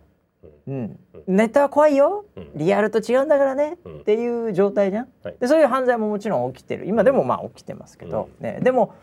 [0.68, 2.52] うん、ネットは怖いよ、うん。
[2.56, 4.00] リアルと違うんだからね、うん。
[4.00, 5.36] っていう状態じゃん、はい。
[5.40, 6.86] でそういう犯罪ももちろん起きてる。
[6.88, 8.94] 今でもまあ起きてますけど、ね、でも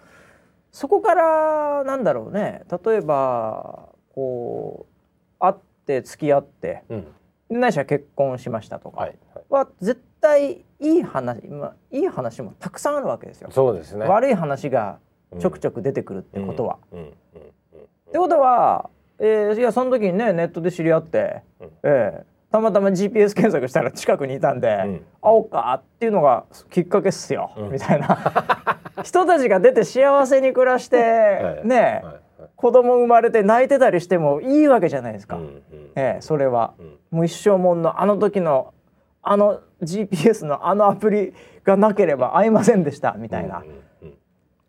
[0.70, 2.62] そこからなんだろうね。
[2.84, 5.54] 例えばこう会っ
[5.86, 7.06] て付き合ってうん
[7.50, 9.08] ないしは結婚しましたとか
[9.48, 13.50] は絶対いい話、まあ、いい話もたくさんあるわけですよ。
[13.52, 14.06] そうですね。
[14.06, 14.98] 悪い話が
[15.38, 16.78] ちょくちょく出てくるってことは。
[16.92, 21.70] ってことは、えーいやその時にねネットで知り合って、うん。
[21.84, 24.94] えーたまたま GPS 検索したら近くにいたんで、うん。
[24.96, 27.72] 会おうかっていうのがきっかけっすよ、うん。
[27.72, 28.80] みたいな。
[29.02, 32.50] 人たちが出て幸せに暮らして、はいね、はいはい。
[32.54, 35.62] 子供生まれて泣いてたりしてもいいわけじゃないですか、うんうん。
[35.96, 36.74] えーそれは。
[36.78, 38.74] うんもう一生もんのあの時の
[39.22, 41.32] あの GPS のあのアプリ
[41.64, 44.14] がなければ会いませんでしたみたいな、うんうんうん。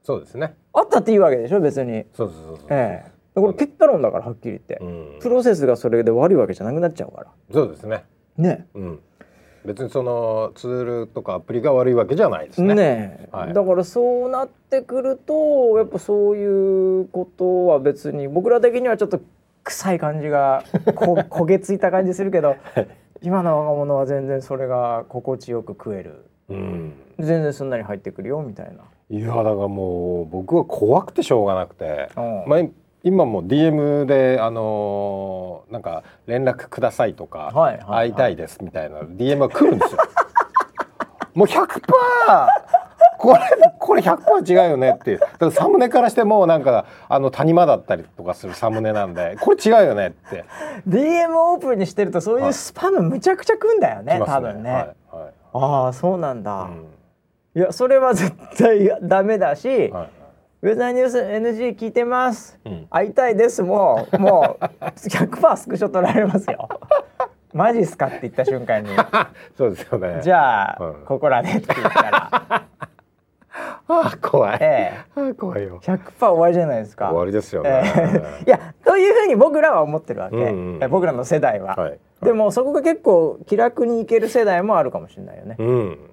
[0.01, 0.55] そうですね。
[0.71, 3.12] あったっていいわけでしょ別に、そうそうそうそうええ。
[3.36, 4.86] これ結果論だからはっきり言って、う
[5.17, 5.19] ん。
[5.19, 7.27] プロセスがそれで悪いわけじゃなくなっちゃうから。
[7.51, 8.05] そうですね。
[8.38, 8.65] ね。
[8.73, 8.99] うん。
[9.65, 12.73] 別にそのツールとかアプリが悪いわけじゃないですね。
[12.73, 12.83] ね
[13.23, 13.53] え、はい。
[13.53, 19.19] だからそうなってくるとやっぱそういうことは別に僕ら的にはちょっと
[19.67, 20.63] 臭い感じが
[20.95, 22.56] こ 焦げついた感じするけど
[23.21, 26.25] 今の若者は全然それが心地よく食える。
[26.49, 26.93] うん。
[27.19, 28.84] 全然すんなり入ってくるよみたいな。
[29.10, 32.43] いやだからもう僕は怖くてしょうがなくて、うん。
[32.47, 32.60] まあ、
[33.03, 38.08] 今も DM であのーなんか連絡くださいとか、はいはいはい。
[38.08, 39.99] 会いたいですみたいな DM が来るんですよ。
[41.34, 41.67] もう100%
[43.17, 43.39] これ
[43.80, 45.19] これ100%違うよねっていう。
[45.19, 50.45] だからサムネからしてもなんかあの谷間だったりとかするサムネなんでこれ違うよねって。
[50.88, 54.84] DM オープンにしてるとそういうスパムむちゃくちゃくんだよね、多分ね、はい
[55.15, 55.34] はい。
[55.53, 56.86] ああそうなんだ、うん。
[57.56, 60.17] いやそれは絶対ダメだし、はい
[60.63, 62.88] ウェザーニュース NG 聞いてます、うん。
[62.89, 63.62] 会いたいです。
[63.62, 66.67] もうもう100%スクショ取られますよ。
[67.53, 68.89] マジっすかって言った瞬間に。
[69.56, 70.19] そうですよね。
[70.23, 71.06] じゃあ、うん。
[71.06, 72.65] ここらでって言ったら
[73.89, 75.80] あー怖い、えあー怖いよ。
[75.82, 77.08] え100%終わりじゃないですか。
[77.08, 80.43] 終わりですよえね、えいやというふうに僕らは思ってるわけ、うん
[80.76, 82.00] うんえ僕らの世代は、はい。
[82.21, 85.67] でもそこが結構気楽にいける世代もあるかもしれないよね、うん。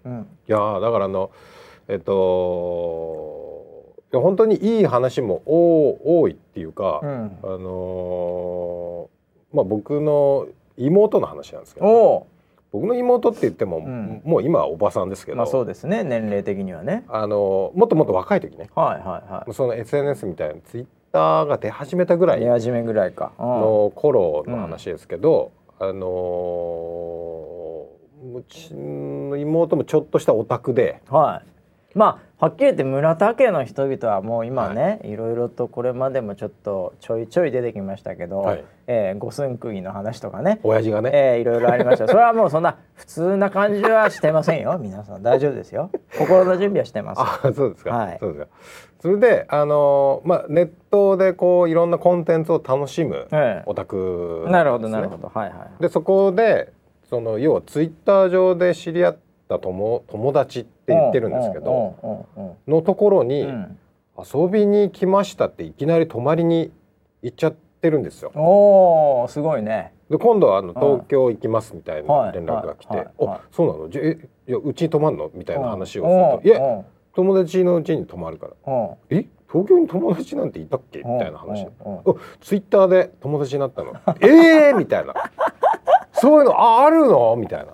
[0.05, 1.31] うん、いやーだからあの
[1.89, 2.15] えっと
[4.13, 7.39] 本当にいい話も多多いっていうか、うん。
[7.43, 12.27] あのーまあ僕の妹の話なんですけど、おお
[12.75, 14.21] 僕の妹って言っても、ん。
[14.25, 17.05] もう今はおばさんですけど、まあそうですね年齢的にはね。
[17.07, 18.69] あのーもっともっと若い時ね。
[18.75, 23.47] はいはいはその SNS みたいなツイッターが出始めたぐらいい出始めぐらいか、うん。
[23.47, 31.01] の頃の話ですけど、あのーうちの妹もちょっとしたオタクで。
[31.09, 31.49] はい。
[31.95, 42.07] まあはっきり言って村田家の人々はもう今ね、い、ろいろとこれまでもちょっとちょいちょい出てきましたけど、はいえー五寸釘の話とかね、親父がね、えーいろいろありました。
[42.07, 44.77] それはもうそんな普通な感じはしてませんよ。
[44.83, 45.91] 皆さん大丈夫ですよ。
[46.19, 47.21] 心の準備はしてます。
[47.21, 48.51] あそうですか、はいそうですか
[49.01, 55.31] それであのーまあネットでこういろんなコンテンツを楽しむええオタクなるほどなるほど。
[55.33, 55.83] はいはい。
[55.83, 56.73] でそこで
[57.09, 59.17] その要はツイッター上で知り合っ
[59.49, 62.27] た友友達って言ってるんですけど
[62.67, 63.79] のところに、うん。
[64.17, 66.71] 遊びに来ましたっていきなり泊まりに
[67.23, 68.31] 行っちゃってるんですよ。
[68.37, 69.93] おおすごいね。
[70.09, 73.89] で今度はあの東京行きますみたいはない連絡が来てはい「はいおそうなの？
[73.89, 76.63] じゃえいやうちに泊まんの?」みたいな話をうんすると「いうん。
[76.81, 76.85] え
[77.17, 78.91] 友達のうちに泊まるから」うん。
[79.11, 79.27] え？
[79.51, 80.99] 東京に友達なんていたっけ？
[81.01, 81.67] みたいな話
[82.41, 83.95] ツイッターで友達になったの？
[84.21, 85.13] ええー、みたいな。
[86.13, 87.35] そういうのああるの？
[87.37, 87.73] みたいな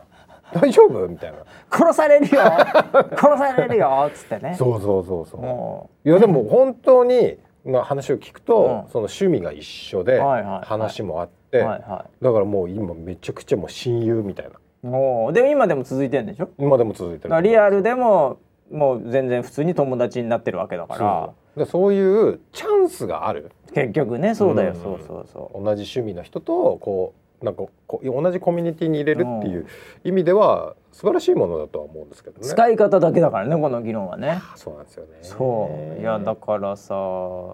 [0.52, 1.08] 大丈夫？
[1.08, 1.38] みたいな。
[1.70, 2.42] 殺されるよ。
[3.16, 4.04] 殺されるよ。
[4.08, 4.54] っつってね。
[4.56, 5.40] そうそうそうそう。
[5.40, 8.90] もいやでも本当にな話を聞くと、うん。
[8.90, 10.20] その趣味が一緒で
[10.62, 14.52] 話もあっうて、はいはだからもう今めちゃくちゃもう親友みたいな。
[14.52, 16.48] いもうでも今でも続いてるんでしょ？
[16.58, 17.30] 今でも続いてる。
[17.30, 18.38] らリアルでも
[18.70, 20.98] もう全然普通に友達になってるわけだから。
[20.98, 21.58] そう。
[21.58, 23.50] でそういうチャンスがある。
[23.74, 24.76] 結局ねそうだよ、うん。
[24.76, 29.66] そうそうそ同じ趣味の人とこうなんかこう同じコミュニティに入れるっていう
[30.04, 32.48] 意味では素晴らしいものだとは思うんですけどう、ね。
[32.48, 34.40] 使い方だけだからねこの議論はね。
[34.56, 35.18] そうなんですよね。
[35.22, 36.00] そう。
[36.00, 36.94] いやだからさ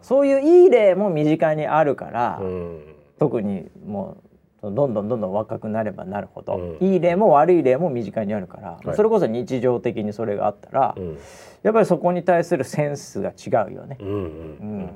[0.03, 2.81] そういういい例も身近にあるから、うん。
[3.19, 4.17] 特にも
[4.63, 6.87] うどんどんどんどん若くなればなるほど、うん。
[6.87, 8.97] いい例も悪い例も身近にあるから、はい。
[8.97, 11.19] それこそ日常的にそれがあったら、うん。
[11.63, 13.99] やっぱりそこに対するセンスが違うよね。
[14.01, 14.19] うんうん。
[14.19, 14.91] うん。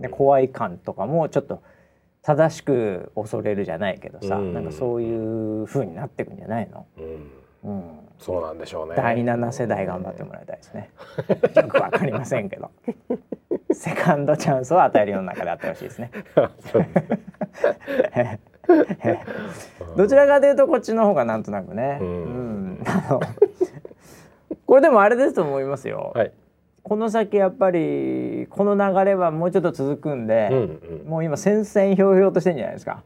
[0.00, 1.62] で怖い感とかもちょっと
[2.26, 4.52] 正しく恐れるじゃないけどさ、うん。
[4.52, 7.30] なんかそういう風になってくんじゃないの、うん、
[7.62, 8.96] うん、そうなんでしょうね。
[8.96, 10.90] 第7世代頑張ってもらいたいですね。
[11.54, 12.72] よくわかりませんけど。
[13.70, 16.78] セカンドチャンスを与える世の中であってほしいですねそうです
[18.16, 18.40] ね。
[19.96, 22.08] どちらかというとこっちの方がなんとなくね、うん。
[22.08, 22.12] う
[22.80, 22.84] ん。
[22.86, 23.20] あの
[24.66, 26.32] これでもあれですと思いますよ、はい。
[26.86, 30.58] この先やっぱりこの流れはもうちょっと続くんで、うん
[31.00, 31.08] うん。
[31.08, 33.02] もう今戦々ひょうひょうとしてんじゃないですか。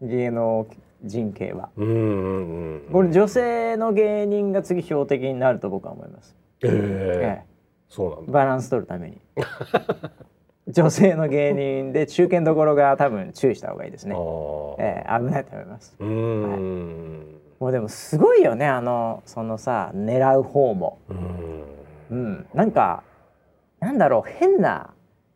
[0.00, 0.66] 芸能
[1.04, 2.80] 人系はうんうんうん。
[2.90, 7.52] これ女性の芸人が次標的になると僕は思います、えええ
[7.90, 8.24] そうなんだ。
[8.28, 9.18] えバランス取るために
[10.68, 14.16] 女性の芸人で中堅どころが多分注意した方がいいですね。
[14.78, 17.36] ええ危ないと思いますうーん。
[17.60, 21.81] もうでもすごいよねあのそのさ狙う方もうん。
[22.12, 23.02] うんなんか
[23.80, 24.90] なんだろう変な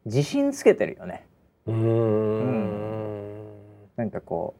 [0.04, 1.26] 自信つけてるよね
[1.66, 2.76] うーん。
[3.96, 4.54] なんかこ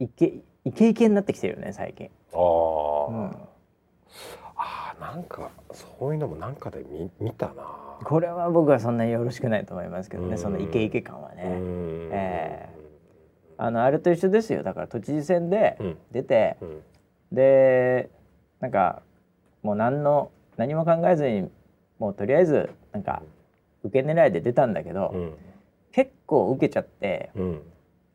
[0.00, 3.06] うイケイケイケになってきてるよね最近、ああ。
[3.08, 3.26] うん、
[4.56, 7.52] ああ、なんかそういうのもなんかで見見たな。
[8.04, 12.08] これは僕はそんなによろしくないと思いますけどうんねそのイケイケ感はうねん。
[12.12, 12.68] え
[13.58, 16.82] あのあれと一緒ですよだから都知事選でうん出てうん。
[17.30, 18.08] で
[18.60, 19.02] なんか
[19.62, 21.50] もう何の何も考えずに
[21.98, 23.22] もうとりあえずなんか
[23.84, 25.32] 受け狙いで出たんだけど、うん。
[25.92, 27.62] 結構受けちゃってうん。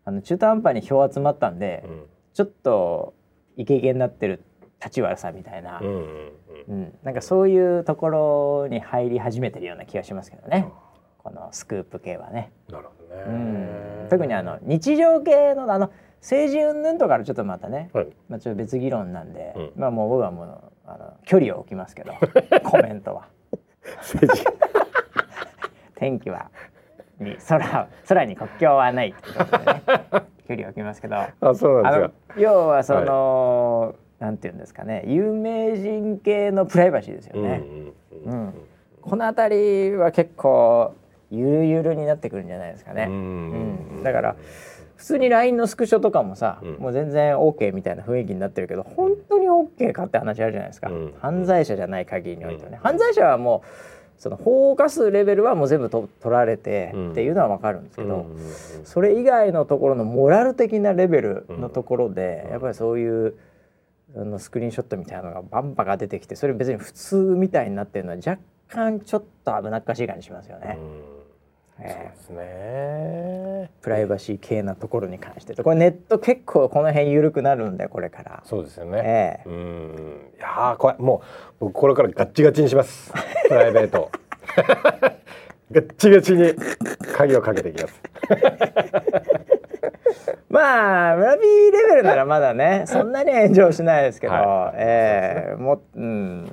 [0.05, 2.03] あの中途半端に票集まったんで、うん。
[2.33, 3.13] ちょっと
[3.55, 4.43] イケイケになってる
[4.79, 6.93] 立ち悪さみたいな、うん。
[7.03, 10.67] なんかそういうところに入り始めてるような気がしますけどね
[11.17, 12.51] このスクープ系はね。
[12.69, 13.23] なるほどね。
[13.27, 13.31] う
[14.05, 18.07] ん特にあの日常系のあの政治云々とかのちょっとまたね、はい。
[18.29, 22.13] まあ、ちょっと別議論なんで、うんまあもう僕はもうあの距離を置きますけど
[22.63, 23.27] コメントは。
[25.95, 26.49] 天気は
[27.19, 29.81] に空空に国境はないってことでね
[30.47, 31.15] 距離を置きますけど。
[31.15, 37.39] ああ、そうなんのです要はその、なんていうんですかね有名人系のプライバシーですよか。
[37.41, 37.63] ね、
[38.25, 38.33] うん。
[38.33, 38.53] うん
[39.01, 40.93] この辺りは結構
[41.31, 44.01] ゆるゆるになってくるんじゃないですかね、ううん。
[44.03, 44.35] だから
[44.97, 46.73] 普通に LINE のスクショとかもさ、うん。
[46.77, 51.13] もう全然 OK みたいな雰囲気になってるけど本当に OK かって話あるじゃないですか、うん。
[51.21, 52.83] 犯罪者じゃない限りにおいてはね、うん。
[52.83, 62.51] 犯罪者はもうその法を犯すレベルはもう全部と取られてうんっていうのは分かるんですけど、うんそれ以外のところのモラル的なレベルのところで、うん。
[62.51, 63.35] やっぱりそういう
[64.15, 70.79] あのスクリーンショットみたいなのがバンバカ出てきてそれ別に普通みたいになってるのは若干ちょっと危なっかしい感じしますよね。
[71.79, 73.71] うんそうええですね。
[73.81, 78.43] プライバシー系なところに関してこれネット結構この辺緩くなるんでこれから。
[78.45, 79.01] そうですよね。
[79.05, 80.21] ええうん。
[80.37, 81.21] いやーこれも
[81.61, 83.13] う僕これからガッチガチにします。
[83.47, 84.11] プライベート。
[85.71, 86.53] ガッチガチに
[87.15, 88.01] 鍵をかけていきます。
[90.49, 96.47] まあ村 P レベルならまだねそんなに炎上しないですけど、はいええもううん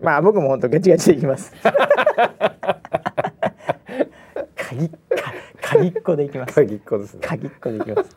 [0.00, 1.52] まあ僕も本当ガチガチでいきます。
[4.70, 4.96] 鍵っか
[5.60, 6.54] 鍵っこでいきます。
[6.54, 7.20] 鍵っ子ですね。
[7.22, 8.16] 鍵っこでいきます。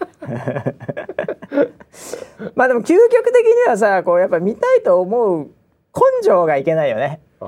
[2.56, 5.52] まあでも究極的にはさこうやっぱ見たいと思う根
[6.24, 7.22] 性がいけないよね。
[7.40, 7.48] ああ、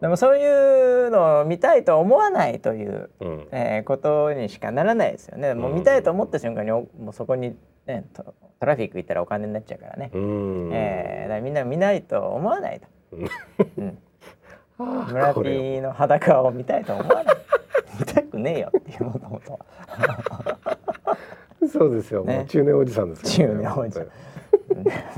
[0.00, 3.48] でもそういうのを見たいと思わないという、うん。
[3.52, 5.52] えーことにしかならないですよね。
[5.52, 7.54] もう見たいと思った瞬間におもうそこに、
[7.86, 10.10] ね、トトラフィック行ったらお金になっちゃうからね。
[10.14, 10.70] うん。
[10.72, 12.86] えーだからみんな見ないと思わないと。
[13.12, 13.28] うん
[13.78, 13.98] うん、
[14.84, 17.36] 村これ P の裸を見たいと思わない？
[17.98, 19.58] 見たくねえよっていうもともとは。
[21.70, 22.24] そうですよ。
[22.24, 22.36] ね。
[22.36, 24.06] もう中年おじさんですから中年おじさん。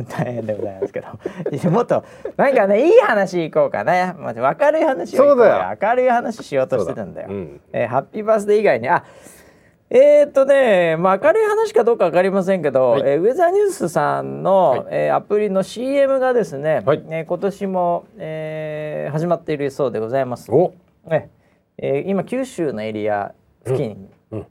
[0.09, 1.71] 大変でございますけど。
[1.71, 2.05] もっと
[2.37, 5.79] なんかねいい話いこうかな、まあ、明るい話をいこそうだよ。
[5.81, 7.29] 明るい話しようとしてたんだよ。
[7.31, 7.61] うん。
[7.73, 9.05] えーハッピーバースデー以外にあ
[9.95, 20.51] えー、っとね、まあ、明るい話かどうか分かりませんけど、はいえーウェザーニュースさんの、はいえーアプリの CM がですね、はいえー今年も、えー始まっているそうでございます。
[20.51, 20.73] お。
[21.11, 21.29] え
[21.77, 23.35] えー今九州のエリア
[23.67, 24.47] 付近うん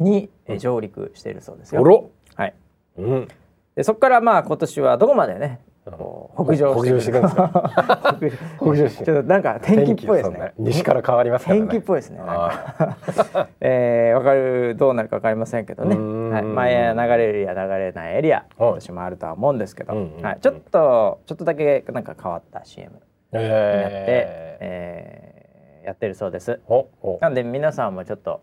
[0.00, 1.80] に、えー上陸しているそうですよ。
[1.80, 2.10] おろ。
[2.34, 2.54] はい
[2.98, 3.28] うん。
[3.76, 8.16] でそこからまあ今年はどこまでね北上北上していくんですか
[8.60, 10.52] 北上して ちょっとなんか天気っぽいですね。
[10.56, 11.46] 西から変わります。
[11.46, 12.20] 天気っぽいですね
[13.60, 22.94] えー、わかるどうなるかわかりませんけどね、はい、前流れるエリア流れないエリア今年もあるとは思うんですけど、はい、ちょっとちょっとだけなんか変わった CM に
[23.32, 25.42] なって、ええー
[25.82, 26.60] やってるそうです。
[27.20, 28.40] なんで皆さんもちょっと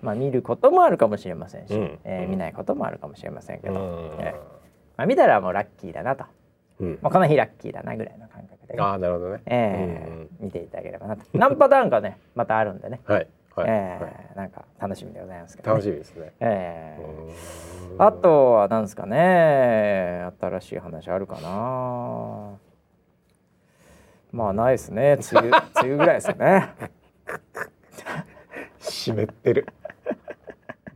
[0.00, 1.98] まあ見ることもあるかもしれませんし、うん。
[2.04, 4.24] えー見ないこともあるかもしれませんけど、うん。
[4.24, 4.60] えー。
[4.96, 6.24] まあ、見たらもうラッキーだなと、
[6.80, 6.98] うん。
[7.02, 9.42] まあ、この日ラッキーだなぐらいの感覚でね、ああなるほどね。
[9.46, 11.24] えーうんうん見ていただければなと。
[11.34, 13.26] 何パターンかねまたあるんでね、はい。
[13.54, 13.66] はい。
[13.68, 16.32] えーなんか楽しみでございますけど、楽しみ、みですね。
[16.40, 20.26] えーあとは何ですかね。
[20.40, 22.52] 新しい話あるかな。
[24.32, 25.18] まあないですね。
[25.32, 26.70] 梅雨梅雨ぐらいですよね。
[28.78, 29.66] 湿ってる。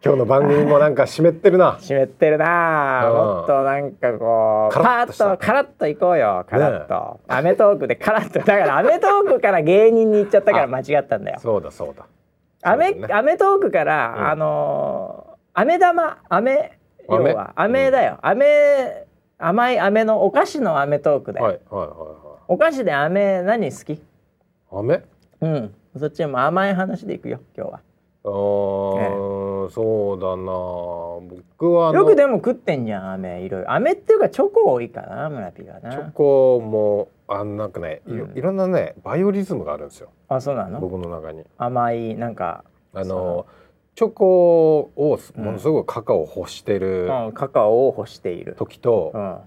[0.05, 1.78] 今日の番組もなんか湿ってるな。
[1.80, 3.00] 湿ってるな。
[3.00, 3.16] あうん。
[3.16, 6.44] もっとなんかこうカラッとカラッといこうよ。
[6.46, 8.40] カラッと、アメトークで カラッと。
[8.40, 11.38] だからアメトークから芸人に行っちゃったから間違ったんだよ。
[11.40, 12.05] そうだそうだ。
[12.62, 13.09] アメね。
[13.11, 14.26] アメトークから、うん。
[14.28, 16.72] あのー飴玉飴
[17.09, 18.18] 要飴は飴だよ。
[18.20, 19.07] 飴
[19.38, 23.92] 甘い飴のお菓子のアメトークだよ、はいはいはお菓子で飴何好き？
[23.94, 24.02] い
[24.70, 24.84] はい。
[24.84, 25.02] 飴？
[25.40, 25.74] うん。
[25.96, 27.80] そっちも甘い話でいくよ今日は。
[28.24, 30.42] あーそうだな。
[31.56, 33.42] 僕はよくでも食ってんじゃん飴。
[33.42, 35.90] いろいろ飴っていうかチョコ多いかな村ピがな。
[35.92, 38.38] チョコもあなんかねいろ,、うん。
[38.38, 40.10] いろんなねバイオリズムがあるんですよ。
[40.28, 40.80] あそうなの？
[40.80, 41.44] 僕の中に。
[41.58, 43.46] 甘いなんかあの
[43.94, 45.44] チョコをうん。
[45.44, 48.54] ものすごくカカオを欲してるうんカカオを欲している。
[48.58, 49.38] 時と、うん。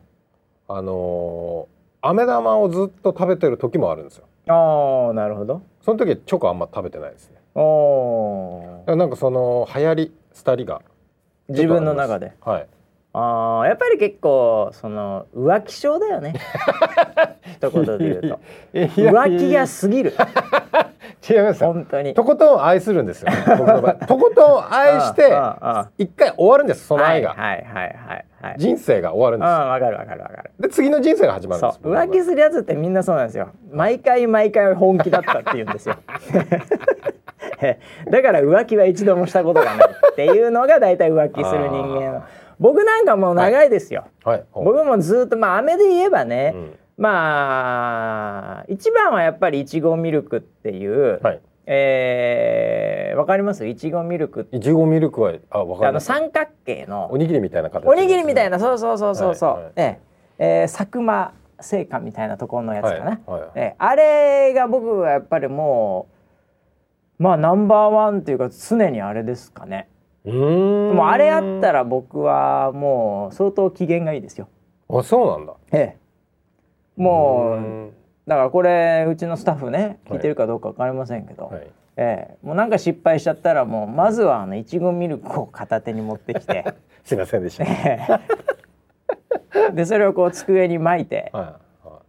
[0.70, 1.68] あの
[2.02, 4.26] 飴玉をずっと食べてる時もあるんですよ。
[4.48, 5.62] ああなるほど。
[5.82, 7.37] その時チョコあんま食べてないですね。
[7.60, 8.78] おー。
[8.80, 10.12] だからなんかその流行り
[10.46, 10.82] 廃りが。
[11.50, 12.34] 自分の中で。
[12.42, 12.68] はい。
[13.20, 16.36] ああやっぱり結構その浮気症だよね。
[17.58, 18.40] 一言で言うと。
[18.74, 20.14] 浮気が過ぎる。
[21.28, 21.64] 違います。
[21.64, 21.74] よ。
[21.74, 22.14] 本当に。
[22.14, 23.32] とことん愛するんですよ。
[23.58, 23.96] 僕の場合。
[24.06, 25.36] とことん愛して
[25.98, 27.98] 一回終わるんですその愛が、はいはいはいはい。
[28.40, 29.50] はい人生が終わるんです。
[29.50, 30.52] うんわかるわかるわかる。
[30.60, 31.80] で次の人生が始まるんです。
[31.82, 33.50] 浮気するやつってみんなそうなんですよ。
[33.72, 35.96] 毎回毎回本気だったって言うんですよ。
[38.12, 42.24] だから浮気は一度もしたことがないっていうのが大体浮気する人間の
[42.60, 44.44] 僕なんかもう長いですよ、はい。
[44.54, 46.76] 僕もずっとまあ飴で言えばね、うん。
[46.98, 51.42] まあ一番はやっぱりいちごミルクっていう、はい。
[51.68, 53.66] えーわかります？
[53.68, 56.10] いちごミルクいちごミルクはあわかあります。
[56.10, 57.10] の三角形の。
[57.12, 58.58] おにぎりみたいな形、おにぎりみたいな。
[58.58, 60.00] なそうそうそうそうそう、はいはいえ
[60.40, 66.08] ええー佐久間製菓みたいなところのやつかな、はいはいええあれが僕はやっぱりも
[67.20, 69.90] うまあナンバーワンっていうか常にあれですかね。
[70.26, 70.77] うーん。
[70.94, 74.48] もうあれあったら僕はもう相当機嫌がいいですよ。
[74.90, 75.54] あそうなんだ。
[75.72, 75.98] ええ。
[76.96, 81.68] もうだからこれうちのスタッフね聞いてるかどうか分かりませんけど、はい。
[81.98, 82.46] ええ。
[82.46, 86.66] もうなんか失敗しちゃったらもうまずはあのいちごミルクを片手に持ってきて。
[87.04, 88.22] すいませんでした。
[89.72, 91.60] でそれをこう机に巻いては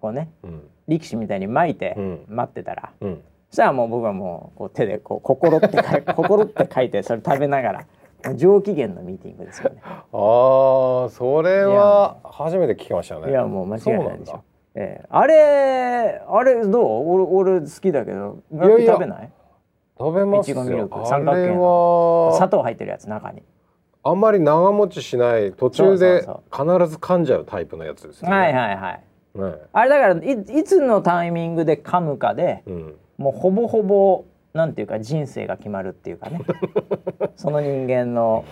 [0.00, 0.46] こうねい。
[0.46, 0.62] うん。
[0.88, 2.24] 力士みたいに巻いてうん。
[2.28, 3.22] 待ってたら、うん。
[3.50, 7.86] そしたらもう僕はもうこう手でこう心って書い心って書いてそれ食べながら
[8.34, 9.80] 上機嫌のミーティングですよね。
[9.84, 9.94] あ
[11.06, 13.30] あそれは初めて聞きましたね。
[13.30, 14.42] いやもう間違いないでしょ。
[14.74, 17.30] ええあれあれどう？
[17.30, 19.30] 俺俺好きだけど食べない？
[19.98, 20.88] 食べますいちごミルよ。
[20.88, 23.42] クあ三角形れは砂糖入ってるやつ中に。
[24.04, 28.36] あんまり長持ちしない途中で必ず噛んじゃうタイプのやつですよね。
[28.36, 29.02] はいはいはい。
[29.34, 32.94] ねあれだからいいつのタイミングで噛むかでうん。
[33.16, 34.24] もうほぼほぼ
[34.58, 36.40] なんていうか人生が決まるっていうかね。
[37.36, 38.44] その人間の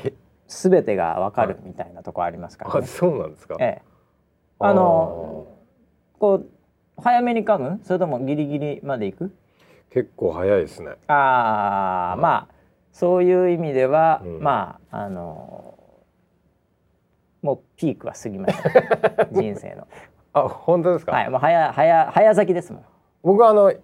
[0.46, 2.86] 全てが分かるみたいなとこありますからあね。
[2.86, 3.56] そうなんですか。
[3.58, 3.82] ええ、
[4.60, 5.46] あの
[6.20, 6.46] こう
[7.02, 7.80] 早めに噛む？
[7.82, 9.34] それともギリギリまでいく？
[9.90, 10.92] 結構早いですね。
[11.08, 12.54] あーまあ
[12.92, 14.40] そういう意味では、うん。
[14.40, 15.74] まああの
[17.42, 19.26] もうピークは過ぎました。
[19.34, 19.88] 人生の。
[20.32, 21.10] あ本当ですか？
[21.12, 22.84] はいもう早早早咲きですもん。
[23.24, 23.80] 僕はあの一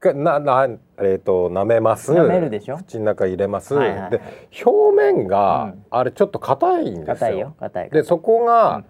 [0.00, 0.66] 回なな
[0.98, 2.12] えっ、と舐めます。
[2.12, 2.78] 舐めるでしょ？
[2.78, 3.74] 口の中入れます。
[3.74, 4.10] はいはいはい。
[4.10, 4.20] で
[4.64, 5.84] 表面が、うん。
[5.90, 7.14] あれちょっと硬いんですよ。
[7.14, 7.54] 硬いよ。
[7.60, 8.84] 硬いでそこが、うん。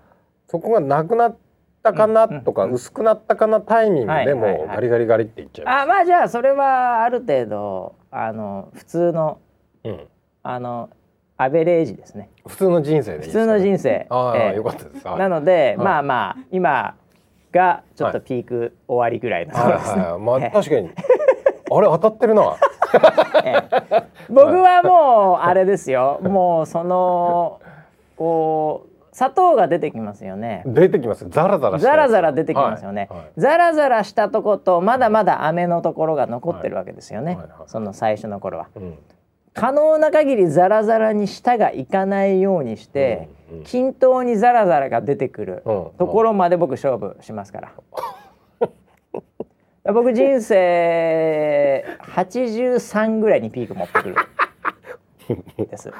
[0.46, 1.36] そこがなくなっ
[1.82, 2.70] たかなとか、うん。
[2.70, 2.74] うん。
[2.76, 4.64] 薄くなったかなタイミングではいはいもはい。
[4.64, 9.38] うガリガリガリっていっちゃいまあまあじゃあそれはある程度あの普通の
[9.84, 9.88] す。
[9.88, 10.08] うん。
[10.42, 10.90] あの
[11.36, 12.30] アベレージですね。
[12.46, 14.06] 普通の人生でいいですか、普通の人生。
[14.10, 14.56] ああ、ええ。
[14.56, 15.06] よかったです。
[15.08, 15.18] はい。
[15.18, 15.86] なので、はい。
[15.86, 16.96] まあまあ今
[17.52, 18.26] がちょっとはい。
[18.26, 20.50] ピーク終わりぐらいのはいまあええ。
[20.50, 20.90] 確かに。
[21.72, 22.56] あれ当たってるな。
[23.44, 24.02] ええ。
[24.28, 26.20] 僕はもうあれですよ。
[26.22, 27.60] もうその
[28.16, 30.62] こう砂糖が出てきますよね。
[30.66, 31.28] 出てきます。
[31.28, 33.18] ザラザラザラザラ出てきますよね、はい。
[33.20, 33.28] はい。
[33.36, 37.68] ザラザラしたとことまだまだ飴のところが残ってるわけですよね、はいはいはい。
[37.68, 38.68] その最初の頃は。
[38.76, 38.98] うん
[39.54, 43.64] 可能な限りザラザラに舌がいかないようにして、うんうん。
[43.64, 45.90] 均等にザラザラが出てくるうん。
[45.98, 47.72] ところまで僕勝負しますから。
[49.92, 54.14] 僕人生83ぐらいにピーク持ってくる。
[55.68, 55.90] です。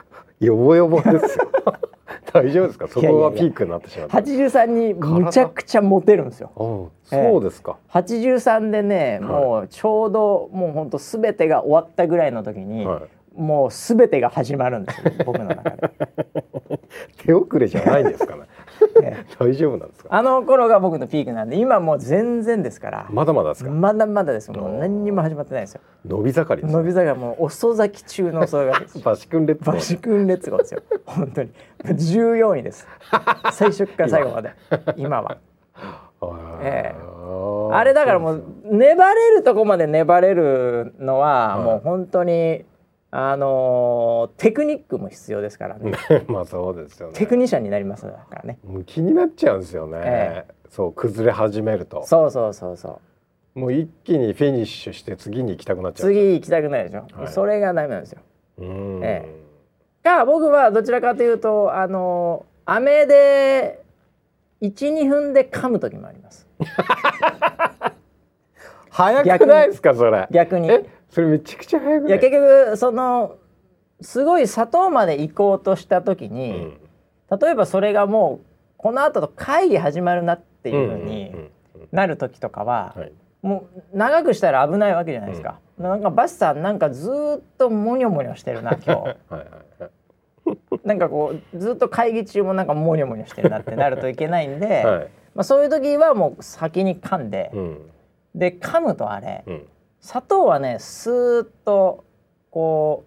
[0.41, 1.51] よぼよぼですよ。
[2.33, 2.87] 大丈夫ですか？
[2.89, 4.19] そこがピークになってしまった。
[4.19, 6.51] 83にむちゃくちゃモテるんですよ。
[6.55, 9.45] おうそうですか、83でね、はい。
[9.45, 13.03] もうちょうどもうほんと全てが終わったぐらいの時に、はい
[13.41, 15.91] もう全てが始まるんですよ僕の中で、
[17.25, 18.43] 手遅れじゃないんですかね。
[19.03, 19.35] ええ。
[19.39, 20.09] 大丈夫なんですか？
[20.15, 23.71] あの頃が僕のピークなんで今もう全然ですからまだまだですか？
[23.71, 25.81] まだまだですもう何にも始まってないですよ。
[26.07, 29.03] 伸び盛りです伸び坂もう遅咲き中の遅咲き。
[29.05, 30.83] バシ君レッツゴーバシ君列語ですよ。
[31.07, 31.51] 本当に。
[31.85, 32.87] 14位です。
[33.53, 34.51] 最初から最後まで。
[34.97, 35.23] 今。
[35.23, 35.37] は。
[36.63, 36.95] ええ。
[37.73, 41.65] ああれだからもう粘れるとこまで粘れるのははい。
[41.65, 42.65] もう本当に
[43.13, 45.93] あのーテクニックも必要ですからね。
[46.29, 47.15] まあそうですよね。
[47.15, 48.59] テクニシャンになりますからね。
[48.65, 52.05] もう気になっちゃうんですよね、えそう崩れ始めると。
[52.05, 53.01] そうそうそうそ
[53.57, 53.59] う。
[53.59, 57.29] もう一気にフィニッシュして次に行きたくなっちゃう次行きたくないでしょ、はい。
[57.29, 58.21] それがダメなんですよ。
[58.59, 59.29] うん、え
[60.05, 63.83] が僕はどちらかというとあのー飴で
[64.63, 66.47] 12分で噛む時もあります。
[68.91, 70.29] 早くないですかそれ。
[70.31, 70.71] 逆に。
[70.71, 72.09] えそれめちゃくちゃ早くない？
[72.09, 73.37] いや結局その
[74.01, 76.81] すごい砂糖まで行こうとした時うに、ん。
[77.41, 78.47] 例えばそれがもう
[78.77, 81.51] この後と会議始まるなっていうふううんにうんうん。
[81.93, 83.13] なる時とかは、はい。
[83.43, 89.91] もう長くしたら危ないわけじゃないですか、なんかバシさんなんかずーっとモニョモニョしてるな今 はいはいはい
[90.45, 95.09] 日なんかこうずっと会議中もなんかモニョモニョしてるなってなるといけないんで、はい。
[95.35, 97.91] まあ、そういう時はもう先に噛んで、うん
[98.35, 99.67] で噛むとあれうん
[100.01, 102.05] 砂糖はねスーッと
[102.51, 103.05] こ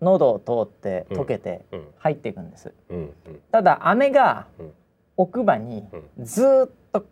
[0.00, 1.84] う喉を通って溶けてうん。
[1.98, 3.40] 入っていくんです、うんうん。
[3.50, 4.72] ただ飴がうん。
[5.16, 5.84] 奥歯に
[6.20, 7.06] ずーっと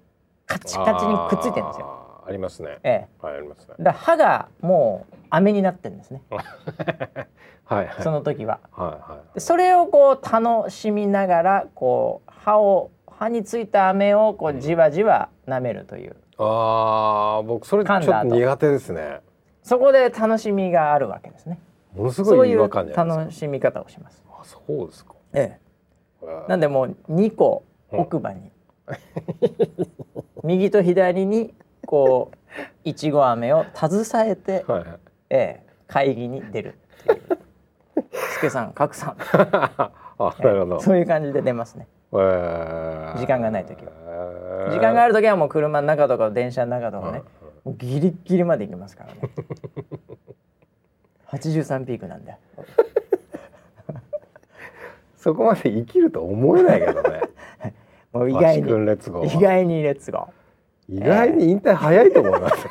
[0.46, 2.24] カチカチにくっついてるんですよ。
[2.26, 2.78] ありますね。
[2.82, 3.74] えはいありますね。
[3.78, 6.22] え、だ歯がもう飴になってるんですね。
[6.30, 8.02] はいはい。
[8.02, 8.60] その時は。
[8.72, 16.16] はいはでそれをこう楽しみながらこう歯を歯についた飴をこうじわじわ舐めるという。
[16.32, 19.20] いあー僕それちょっと苦手ですね
[19.62, 21.58] そこで楽しみがあるわけですね。
[21.94, 24.22] ものすごい違和感じゃない楽しみ方をします。
[24.28, 25.58] あそうですかえ
[26.22, 26.48] え。
[26.48, 28.50] なんでもう2個奥歯に、
[30.42, 31.54] 右と左に
[31.86, 32.38] こう
[32.84, 34.98] いちご飴を携えて、 はいはい
[35.30, 37.22] ええ、会議に出るっていう。
[38.34, 41.86] 助さん、格さん、あなるほどそういう感じで出ますね。
[42.12, 43.18] えー。
[43.18, 43.92] 時間がない時は。
[43.92, 47.22] は時間があるる時はもう車の中とか電車の中とかね、
[47.64, 49.20] もうギリッギリまで行きますからね。
[51.32, 52.38] 83ピークなんだよ。
[55.16, 57.20] そこまで生きると思えないけどね。
[58.12, 58.68] もう意外に。
[58.68, 60.96] 意外にレッツゴー。
[60.96, 62.70] 意外に引退早いと思いますよ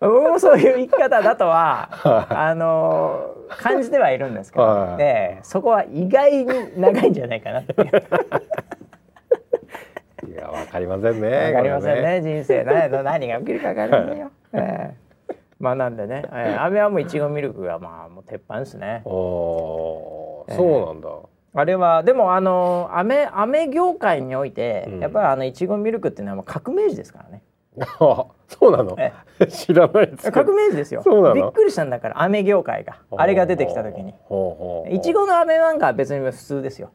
[0.00, 1.90] 僕もそういう生き方だとは
[2.30, 7.88] あのー感じてはいるんですけど、はいええそこは意外に長いんじゃないかなっていう。
[10.32, 14.30] いやわかりませんねわかりませんこれね人生ね何が起きるかわかりませんよ。
[14.54, 19.02] ええまあなんでね、ええ、飴はもういちごミルクがまあもう鉄板ですね。
[19.04, 21.08] おーえーそうなんだ、
[21.54, 27.39] あれはでもあの飴飴業界において、うんやっぱりあのいちごミルクっていうのはもう革命児ですからね。
[27.78, 28.96] あ そうなの？
[28.98, 29.12] え
[29.46, 30.32] 知らないです。
[30.32, 31.02] 革命児ですよ。
[31.02, 31.34] そうなの？
[31.34, 32.98] びっくりしたんだから飴業界が。
[33.16, 34.14] あれが出てきた時に。
[34.90, 36.90] いちごの飴なんかは別に普通ですよ。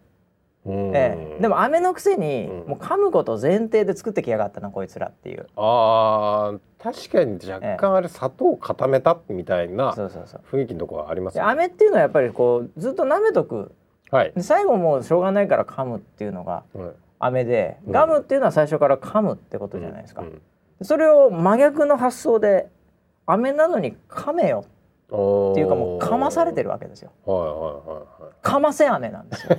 [0.65, 0.95] うん。
[0.95, 2.69] ええ、でも飴のくせに、うん。
[2.69, 5.47] もう噛むことを前提で作ってきやがったなこいつらっていう。
[5.55, 11.41] あー確かに若干あれ砂糖を固めたみたいな雰囲気のところはありますね。
[11.41, 13.71] 飴っていうのはやっぱりこうずっと舐めとく。
[14.11, 16.89] はい、で最後もうしょうがないから噛むっていうのがはい。
[17.19, 17.91] 飴でうん。
[17.93, 20.41] ガムっていうのは最初から噛むってことじゃないですか、うん
[20.81, 22.69] それを真逆の発想で
[23.25, 24.65] 飴なのに噛めよ
[25.07, 27.11] っていうかもう噛まされてるわけですよ。
[27.25, 28.05] はいはいはい
[28.41, 29.57] 噛ませ飴なんですよ。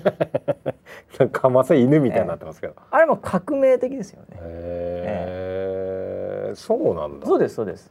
[1.18, 4.28] は いかませ犬みたいになってますけど、あれも革命的ですよね。
[4.40, 7.26] へえそうなんだ。
[7.26, 7.90] そうですそうです。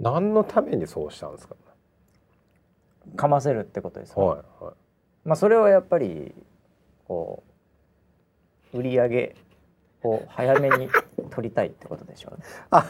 [0.00, 1.54] 何のためにそうしたんですか、
[3.16, 4.22] 噛ませるってことですよ。
[4.22, 4.74] ねはいはい。
[5.24, 6.34] まあそれをやっぱり
[7.06, 7.42] こ
[8.74, 9.36] う売り上げ
[10.02, 10.88] を早めに
[11.32, 12.44] 取りたいってことでしょうね。
[12.70, 12.86] あ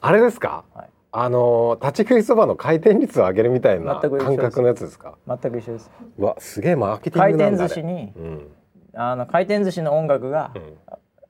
[0.00, 0.88] あれですか、はい。
[1.12, 5.16] あの立ち食いそばの回転率を上げるみたいな感覚のやつですか？
[5.26, 5.90] 全く一緒です。
[6.18, 8.48] うわすげえマーケティ回ングなんだ転寿司にうん、
[8.94, 10.78] あの回転寿司の音楽がうん。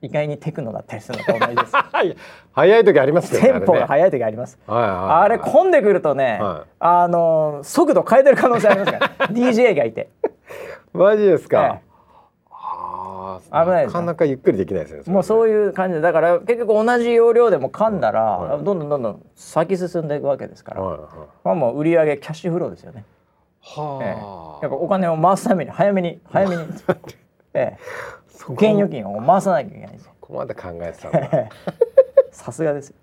[0.03, 1.77] 意外にテクノだったりするのと同じです。
[1.77, 2.17] はい。
[2.53, 4.59] 早い時ありますよねテンポがい速い時あります。
[4.67, 6.69] あれ混んでくるとね、はい。
[6.79, 10.09] あの速度変えてる可能性ありますから、 DJ がいて。
[10.95, 11.90] マジですか、えあ
[13.39, 18.65] 危ないですかなかなかゆっくりできないですねもうそういう感じでだから結局同じ要領でも噛んだら、はい。
[18.65, 21.09] どんどんどんどん先進んでいくわけですから、はいはい
[21.45, 23.05] まあもう売り上げキャッシュフローですよね。
[23.63, 26.63] はあ、やっぱお金を回すために早めに 早めに、
[27.55, 27.79] ええ、
[28.45, 30.13] 保険預金を回さなきゃいけないんですよ。
[30.21, 31.49] ここまで考えてたんだ。
[32.33, 32.97] さすがですよ。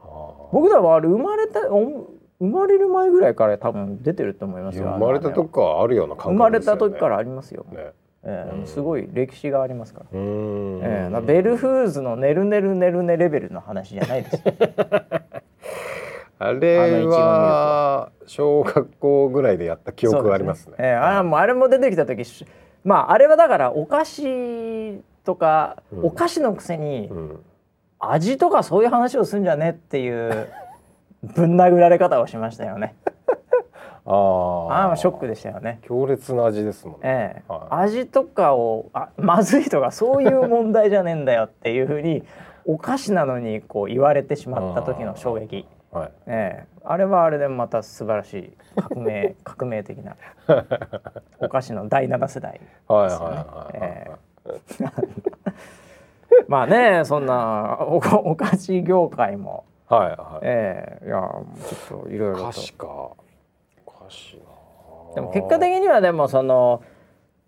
[0.00, 2.08] は僕らはあれ生まれたお
[2.42, 4.84] 生まれる前ぐらいから多分出てると思いあますよ。
[4.84, 6.94] 生まれた時からあるような生感まれた覚ですよね。
[6.96, 7.92] 時からありますよ、ね
[8.24, 8.66] ええうん。
[8.66, 11.04] すごい歴史がありますから、ええ。
[11.04, 14.40] だからベルフーズの「ねるねるねるね」レベルの話じゃないですよ。
[16.38, 20.74] あれは小学校ぐらいでやった記憶がありますね。
[20.76, 20.94] そうでええ。
[20.94, 22.44] あもうあれも出てきた時し
[22.84, 26.06] まああれはだからお菓子とか、うん。
[26.06, 27.44] お菓子のくせにうん。
[28.04, 30.48] 味とかそういう話をすんじゃねっていう
[31.22, 32.96] ぶん殴られ方をしましたよね。
[34.04, 34.12] あ
[34.70, 35.78] ああショックでしたよね。
[35.82, 37.00] 強烈な味ですもんね。
[37.04, 37.52] ええ。
[37.52, 37.84] はい。
[37.84, 42.24] 味とかをあまずいとかそういう問題じゃねえんだよっていうふうに
[42.64, 46.12] お菓子なのにこう言われてしまった時の衝撃、はい。
[46.26, 46.72] ええ。
[46.84, 50.16] あれはあれでまた素晴らしい革命 革命的な
[51.38, 55.02] お菓子の第7世代はいですよね
[56.48, 60.16] まあねそんなおお菓子業界も、はいはい。
[60.42, 61.06] ええ。
[61.06, 62.42] いやちょっといろいろと。
[62.42, 62.86] お菓子か
[65.14, 66.82] でも結果的にはでもその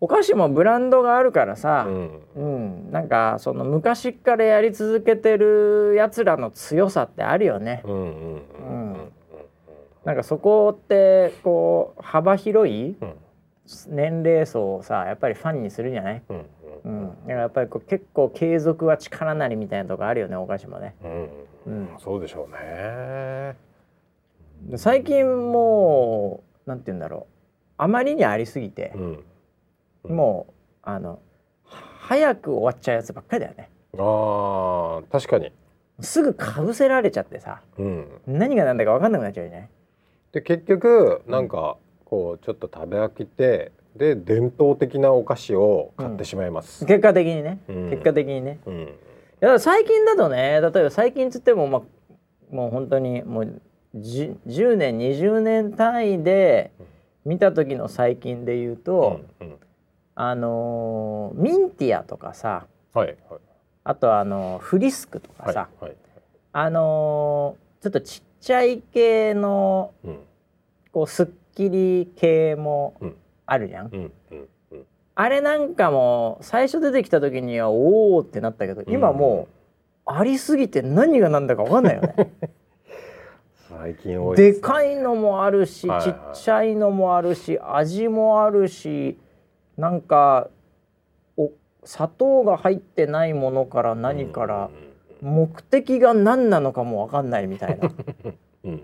[0.01, 2.21] お菓子もブランドがあるからさ、うん。
[2.35, 2.41] う
[2.89, 7.83] ん、なんかその昔からやり続けてるやつらの強さってあるよね。
[7.85, 9.12] うんうんうんうん
[10.05, 13.15] なんかそこってこう幅広いうん。
[13.89, 16.45] 年齢層をさやっぱりファンにするんじゃない、うん
[16.85, 20.95] うん、だからやっぱりこう結構継続は力なりみたいなとこあるよねお菓子もね。
[21.03, 21.29] うん。
[21.67, 21.89] うん。
[21.99, 23.57] そうでしょうね。
[24.69, 27.35] で最近もうなんて言うんだろう。
[27.77, 28.93] あまりにありすぎて
[30.05, 30.17] う、ん。
[30.17, 30.53] もう
[30.83, 31.19] あの
[31.65, 33.71] 早く終わっちゃうやつばっかりだよね。
[33.95, 35.53] あー確かに。
[36.01, 38.07] すぐかぶせられちゃってさうん。
[38.27, 39.69] 何が何だか分かんなくなっちゃうじゃない
[40.33, 46.85] で結局なんかこうちょっと食べ飽きてで伝統的なお菓子を買ってしまいます。
[46.85, 47.91] 結果的にね、うん。
[47.91, 48.59] 結果的にね。
[48.67, 48.75] うん。
[48.83, 48.89] い
[49.41, 51.83] や最近だとね例えば最近つってもまあ
[52.55, 53.53] もう本当にもうじ
[53.95, 56.73] 10年20年単位で
[57.25, 59.57] 見た時の最近で言うと、うんうん。
[60.17, 63.41] あのーミンティアとかさはいはい。
[63.85, 65.97] あとあのーフリスクとかはいさ、はい。
[66.53, 70.19] あのーちょっとちっちゃい系のうん。
[70.93, 73.17] こうすっきり系もうん。
[73.47, 74.85] あるじゃん、うんうんうん。
[75.15, 79.49] あれなんかも最初出てきた時にはおおってなったけど今も
[80.07, 82.15] うありすぎて何が何だか分かんないよね。
[83.79, 84.59] 最近多いでね。
[84.61, 86.07] かいのもあるし、はいはい。
[86.07, 89.18] ちっちゃいのもあるし味もあるし
[89.77, 90.49] なんか
[91.37, 91.51] お
[91.85, 94.70] 砂糖が入ってないものから何から
[95.20, 97.91] 目的が何なのかも分かんないみたいな。
[98.64, 98.83] うん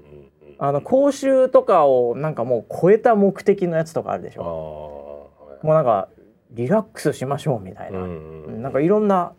[0.63, 4.43] あの講習とかをなんかもう超えた目的のやつとかあるでしょ。
[4.43, 6.09] はいもうなんか
[6.51, 9.33] リラックスしましょうみたいな、うんうんなんかいろんな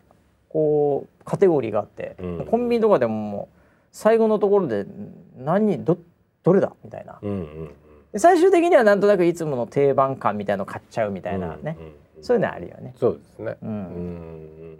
[0.48, 2.46] こうカテゴリーがあって、うん。
[2.46, 3.61] コンビニとかでももう
[3.92, 4.86] 最後のところで
[5.36, 5.96] 何ど
[6.42, 6.72] どれだ？
[6.82, 7.18] みたいな。
[7.22, 7.70] うんうん
[8.12, 13.56] で最終的にはなんとなくいつもの定番感みたいの買っちゃうみたいなね、うんうんそういうのあるよね、そうですね。
[13.62, 13.68] うん。
[13.68, 13.78] うんう
[14.74, 14.78] ん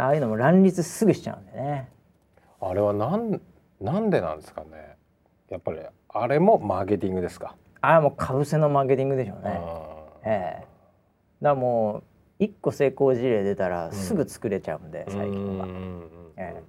[0.00, 1.88] ああいうのも乱立すぐしちゃうんでね。
[2.60, 3.40] あれはなん
[3.80, 4.96] なんでなんですかね。
[5.50, 7.54] やっぱりあれもマーケティングですか。
[7.80, 9.60] あれはもうかぶせのマーケティングでしょうね。
[10.24, 10.66] ええ。
[11.42, 12.02] だもう
[12.38, 15.66] 一個成功事例出たらすぐ作れちゃうんで、最近は。
[15.66, 16.08] うんうんうん。
[16.38, 16.62] ええ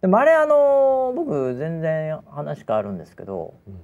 [0.00, 3.80] でもあれあの僕全然話変わるんですけどうん。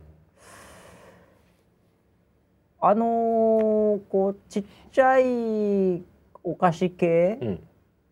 [2.81, 6.03] あのーこうちっちゃい
[6.43, 7.61] お菓子系、うん。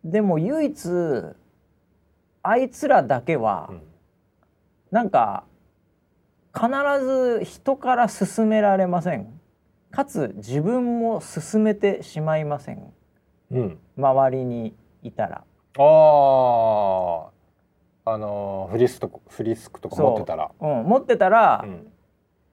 [0.03, 0.89] でも唯一
[2.43, 3.81] あいつらだけは、うん。
[4.91, 5.45] なんか
[6.53, 6.67] 必
[7.03, 9.39] ず人から勧められません。
[9.91, 12.93] かつ自分も勧めてしまいません。
[13.51, 13.79] うん。
[13.97, 15.43] 周りにいたら。
[15.77, 17.29] あ
[18.05, 20.51] ああのフリスとフリスクとか持ってたら。
[20.59, 21.87] うん、持ってたら、うん。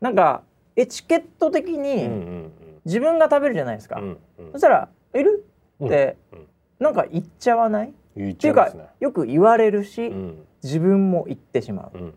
[0.01, 0.43] なんか
[0.77, 2.53] エチケット的うんにうん。
[2.85, 4.53] 自分が食べるじゃないですか、うんうん。
[4.53, 5.47] そしたら「いる?」
[5.85, 6.39] って、うん。
[6.39, 6.47] うん
[6.79, 7.91] なんか言っちゃわない？
[7.91, 10.47] っ言っちていうかよく言われるし、うん。
[10.65, 12.15] 自分も言ってしまう、うん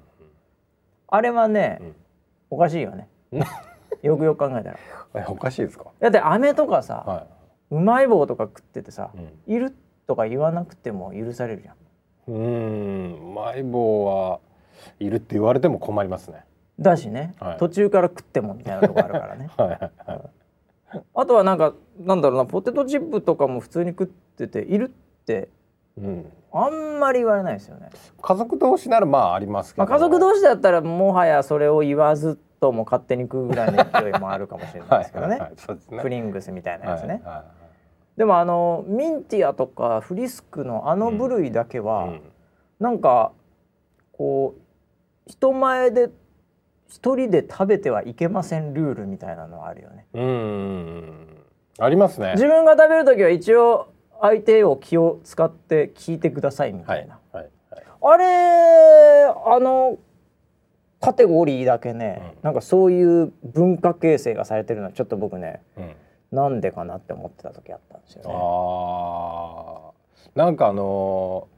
[1.07, 1.95] あれはね、うん。
[2.49, 3.07] おかしいよね。
[4.01, 4.79] よくよく考えたら。
[5.13, 5.85] えおかしいですか？
[5.99, 7.27] だって飴とかさ、は
[7.69, 9.75] うまい棒とか食っててさい、うん「いる?」
[10.07, 11.75] とか言わなくても許されるじゃん
[12.27, 14.39] うーんマイボウは
[14.99, 16.43] いるって言われても困りますね。
[16.79, 19.79] だしね、はい途中から食ってもみたいなとこあるからね はいはい
[20.11, 21.01] はい。
[21.13, 25.49] あとはなんかなんだろうなポテトチップとかも普通に食ってて「いる?」って
[25.97, 26.31] うん。
[26.51, 27.89] あんまり言われないですよね、
[28.21, 29.85] 家族同士ならまあありますけど。
[29.85, 37.64] まあ、家族同士だったらもはやそれを言わずとトも勝手に食うぐらいの勢いもあるかもしれないですけどね はいねプリングスみたいなやつね、はいはい
[38.17, 42.21] でもあのミンティアとかフリスクのあの部類だけは、うん。
[42.79, 43.31] なんか
[44.11, 44.61] こう
[45.31, 46.09] 人前で
[46.87, 50.05] 一人で食べてはいけませんルールみたいなのはあるよね。
[50.13, 51.27] うん
[51.79, 52.33] ありますね。
[52.33, 53.87] 自分が食べる時は一応
[54.21, 57.83] 相手を気を使って聞いてくださいみたはいいな、はいはい。
[58.01, 59.97] あれあの
[61.01, 62.43] カテゴリーだけね、うん。
[62.43, 65.95] なんかそういう文化形成がされてるのはちょっと僕ねうん
[66.31, 68.29] なんでかなって思ってた時あったんですよね。
[68.33, 70.39] あー。
[70.39, 71.55] なんかあのー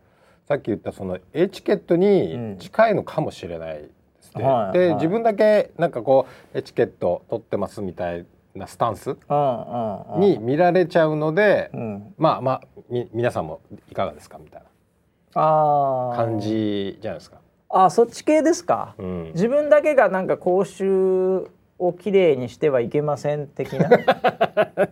[0.47, 3.89] さっき言ったそのエチケットに近いのかもしれないで
[4.22, 4.43] すね。
[4.43, 4.95] で、はいはい。
[4.95, 10.20] 自分だけなんかこうエチケット取ってますみたいなスタンスうんうんうん。
[10.22, 13.59] に見られちゃうので、うん、まあまあみ皆さんも
[13.91, 14.68] いかがですかみたいな。
[16.15, 17.39] 感じじゃないですか。
[17.70, 21.49] あそっち系ですか、うん、自分だけがなんか口臭
[21.80, 23.89] をきれいにしてはいけません的な？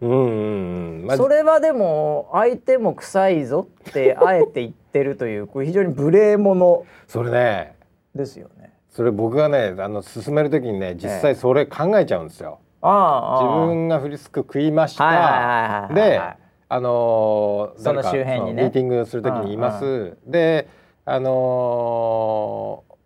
[0.00, 1.04] うん。
[1.06, 7.76] まあそれはでも相手も臭いぞってあえて言ってるというこれ非常に無礼者それね、
[8.14, 8.72] ですよね。
[8.90, 12.58] それ僕がねあの進める時にね実際それ考えちゃうんですよ。
[12.82, 15.90] ああああ自分がフリスク食いました。
[15.94, 16.20] で、
[16.68, 20.16] あのーその周辺にねミーティングする時に言います。
[20.26, 20.68] で、
[21.04, 22.96] あのー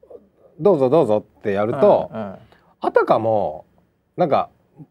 [0.60, 2.34] どうぞどうぞってやると、うんうん
[2.80, 3.64] あたかも
[4.16, 4.48] なんか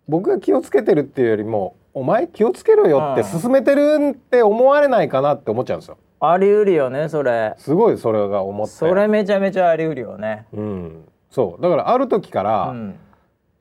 [0.08, 5.98] 僕が気をつけてるっていうよりもお前気をつけろよってうん勧めてるって思われないかなって思っちゃうんですよ。
[6.22, 8.74] あり得るよねそれすごいそれが思って。
[8.74, 10.46] それめちゃめちゃあり得るよね。
[10.54, 11.06] うん。
[11.30, 12.96] そうだからある時かうらん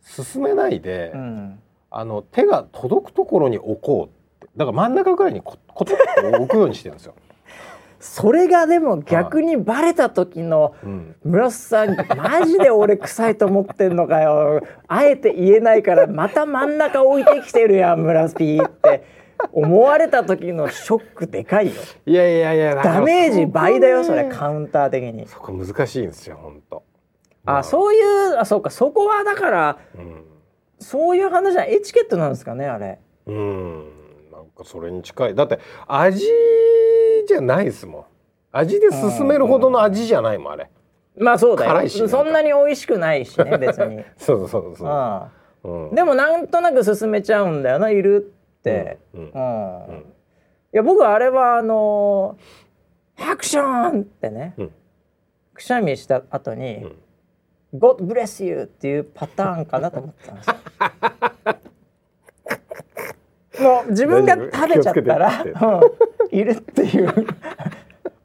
[0.02, 1.58] 進めないで、うん
[1.90, 4.10] あの手が届くところに置こ
[4.40, 7.14] うってだから真ん中ぐらいにこコトッと置くようにしてるんですよ。
[8.00, 14.62] それがでも逆にバレた時のうん、村瀬さんマジで俺臭いと思ってんのかよ。
[14.86, 19.18] あえて言えないからまた真ん中置いてきてるやん村ピーって。
[19.52, 21.72] 思われた時のショックでかいよ。
[22.06, 25.28] いやいやいやダメージ倍だよそれかカウンター的に。
[25.28, 26.82] そこ難しいんですよ本当。
[27.46, 28.70] あそういうあそうか。
[28.70, 30.24] そこはだからうん。
[30.80, 32.98] そういう話じゃエチケットなんですかねあれ。
[33.26, 33.74] うん。
[34.32, 35.34] なんかそれに近い。
[35.36, 36.26] だって味
[37.28, 38.04] じゃないですもん。
[38.50, 40.70] 味で進めるほどの味じゃないもんあれ。
[41.16, 41.88] まあそうだよ。
[42.08, 44.84] そんなに美味しくないしね 別に、そうそうそ
[45.64, 45.68] う。
[45.68, 45.70] う。
[45.70, 49.86] ん、うん、でもなんとなく進めちゃうんだよないるって、うんうん。
[49.86, 49.96] うん。
[49.98, 50.02] い
[50.72, 54.72] や僕あれはあのーアクションってね、うん。
[55.54, 56.96] くしゃみした後にうん
[57.78, 60.54] 「God bless you」っていうパターンかなと思ってたんですよ。
[63.60, 65.44] もう自分が食べちゃったら
[66.30, 67.26] いるっていう。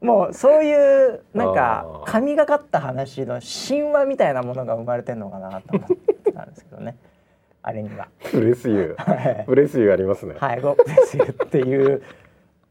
[0.00, 5.88] もうそういうなんか神がかった話の神話みたいなものが生まれてんのかなと思っ
[6.24, 6.96] てたんですけどね。
[7.62, 8.08] あれには。
[8.30, 9.16] ブレスユはい。
[9.16, 9.44] ー。
[9.46, 10.34] ブレスユーありますね。
[10.38, 12.02] はい、ゴップスっていう。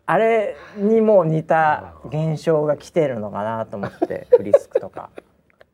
[0.05, 5.09] あれにも似た現象が来てるのかなと思ってフリスクとか。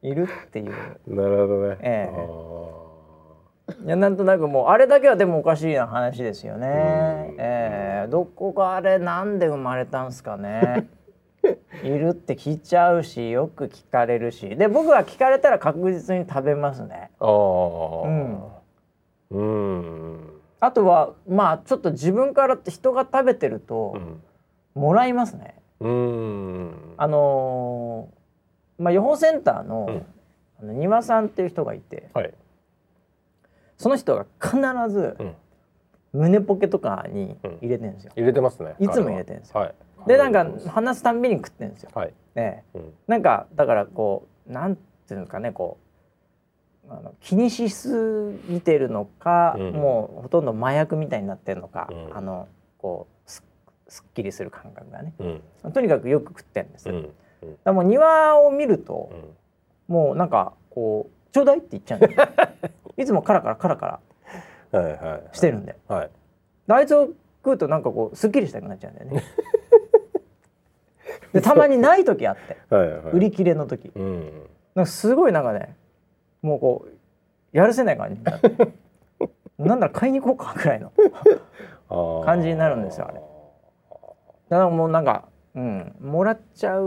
[0.02, 0.72] いるっていう。
[1.14, 1.78] なるほどね。
[1.82, 2.16] ええ。
[2.16, 2.79] あー
[3.86, 7.36] いやなんとなくもうあれだけはでもおかしいな話ですよねうん。
[7.40, 10.88] ええどこがあれなんで生まれたんすかね。
[11.84, 17.12] いるって聞いちゃうしよく聞かれるしで僕は聞かれたら確実に食べますね。
[17.20, 18.04] あー。
[18.04, 18.44] うん
[19.32, 20.20] うん。
[20.60, 24.22] あとはまあちょっと自分からって人が食べてるとうん。
[24.76, 25.56] もらいますね。
[25.80, 26.74] うん。
[26.98, 30.06] あのーまあ予報センターの,、うん
[30.62, 32.34] あの庭さんっていう人がいてはい。
[33.80, 34.58] その人が必
[34.94, 35.36] ずうん。
[36.12, 38.12] 胸ポケとかに入れてるんですよ。
[38.16, 38.74] 入れてますね。
[38.80, 39.76] いつも入れてるんですよはい。
[40.08, 41.92] でなんか話すたんびに食ってるんですよ。
[41.94, 42.14] はい。
[42.36, 42.94] ええうん。
[43.08, 44.82] なんかだからこうなんて
[45.14, 45.78] いうんですかねこ
[46.90, 52.48] うあの気にしすぎてるのか、うんもうほとんど麻薬みたいになってるのか、うんあの
[52.80, 53.44] こうす
[53.88, 55.14] すっきりする感覚がね
[55.64, 55.72] うん。
[55.72, 56.96] とにかくよく食ってるんですよ。
[57.68, 57.76] うん。
[57.76, 59.94] もう庭を見ると、うん。
[59.94, 62.28] もうなんかこうちょうだいって言っちゃうんですよ
[63.00, 64.00] いつもカラカラカラカ
[64.72, 65.24] ラはいはい。
[65.32, 66.10] してるんで、はい。
[66.68, 67.08] であいつを
[67.44, 69.24] 食うとなんかこうすっきりしたくなっちゃうんだよね
[71.34, 73.02] でたまにない時あってはいはい。
[73.14, 74.22] 売り切れの時うん。
[74.76, 75.76] なんかすごいなんかね
[76.42, 78.52] もうこうやるせない感じになって
[79.58, 80.92] なんだら買いに行こうかぐらいの
[82.26, 83.22] 感じになるんですよあれ
[84.50, 85.26] だからもうなんか
[85.56, 86.84] うんもらっちゃう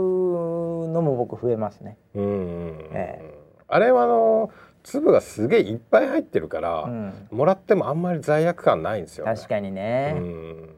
[0.87, 2.89] のも僕増えますねうんうん。
[2.93, 3.33] え
[3.67, 4.49] あれはあの
[4.83, 7.27] 粒がすげえいっぱい入ってるから、うん。
[7.31, 9.33] もらってもあんまり罪悪感ないんですよ、ね。
[9.33, 10.69] 確かにね、うん。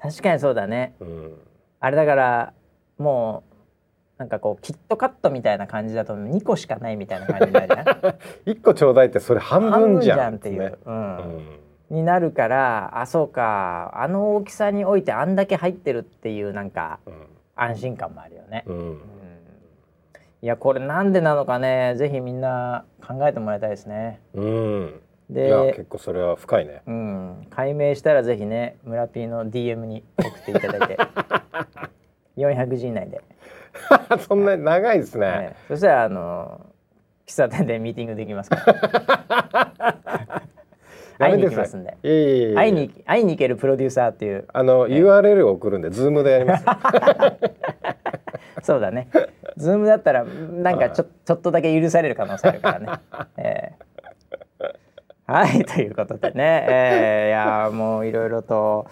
[0.00, 0.94] 確かにそうだね。
[1.00, 1.34] うん。
[1.78, 2.52] あれだから
[2.98, 3.50] もう
[4.18, 8.18] なんかこうキットカットみたいな感じだと2個しかないみたいな感じになるじゃん。
[8.50, 10.78] 一個ちょうだいってそれ半分じゃんっていう、
[11.88, 13.92] になるからあそうか。
[13.94, 16.98] あの大きさにおいてあんだけ入ってるっていうなんか
[17.56, 18.64] 安心感もあるよね。
[20.42, 21.94] いやこれなんでなのかね。
[21.96, 24.20] ぜひみんな考えてもらいたいですね。
[24.34, 25.00] うん。
[25.30, 26.82] いやで結構それは深いね。
[26.86, 30.98] うん、解明したらぜひね村 P の DM に送っていただいて。
[32.36, 33.20] 400字以内で、
[34.26, 35.56] そんなに長いですね、はい。
[35.68, 36.66] そしたらあの
[37.26, 40.42] 喫茶店でミーティングできますから。
[41.18, 41.98] 会いに行きますんで。
[42.02, 44.46] 会いに会いに行けるプロデューサーっていう。
[44.52, 46.64] あの、URL を送るんでズームでやります
[48.64, 49.08] そうだね。
[49.56, 52.88] ズームだったらなんかちょちょっとだけ許される可能性あるからね、
[53.36, 53.90] えー
[55.32, 58.86] はいということでね、えーいやーもういろいろと、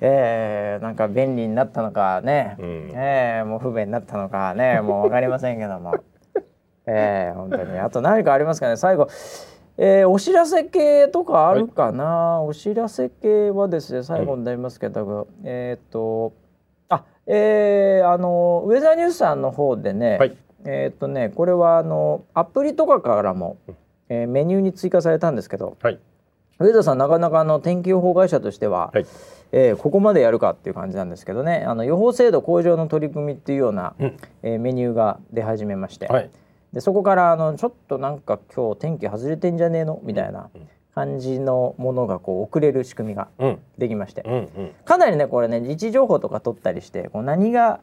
[0.00, 2.90] えーなんか便利になったのかね、うん。
[2.94, 4.80] えーもう不便になったのかね。
[4.80, 5.94] もう分かりませんけども、
[6.86, 7.78] えー本当に。
[7.78, 8.76] あと何かありますかね。
[8.76, 9.08] 最後、
[9.76, 16.43] えーお知らせ系とかあるかな、お知らせ系はですね最後になりますけど、えーっとあ
[17.26, 20.36] えーあのウェザーニュースさんの方でね、はい。
[20.64, 23.56] えーっとねこれはあのアプリとかからも、
[24.08, 25.98] えーメニューに追加されたんですけどはい。
[26.60, 29.06] ウェザーさんなかなかあの天気予報会社としては、はい。
[29.52, 34.16] えーここまでやるかっていう感じなんですけどねあの予報精度向上の取り組みっていうような、うん。
[34.42, 36.30] えーメニューが出始めまして、はい。
[36.72, 40.00] でそこからあのちょっとなんか今日天気外れてんじゃねえの？
[40.02, 40.50] みたいな
[40.94, 43.58] 感じのものがこう送れる仕組みがうん。
[43.78, 44.70] できまして、うんうん。
[44.84, 47.80] かなりねこれね位置情報とか取ったりしてこう何が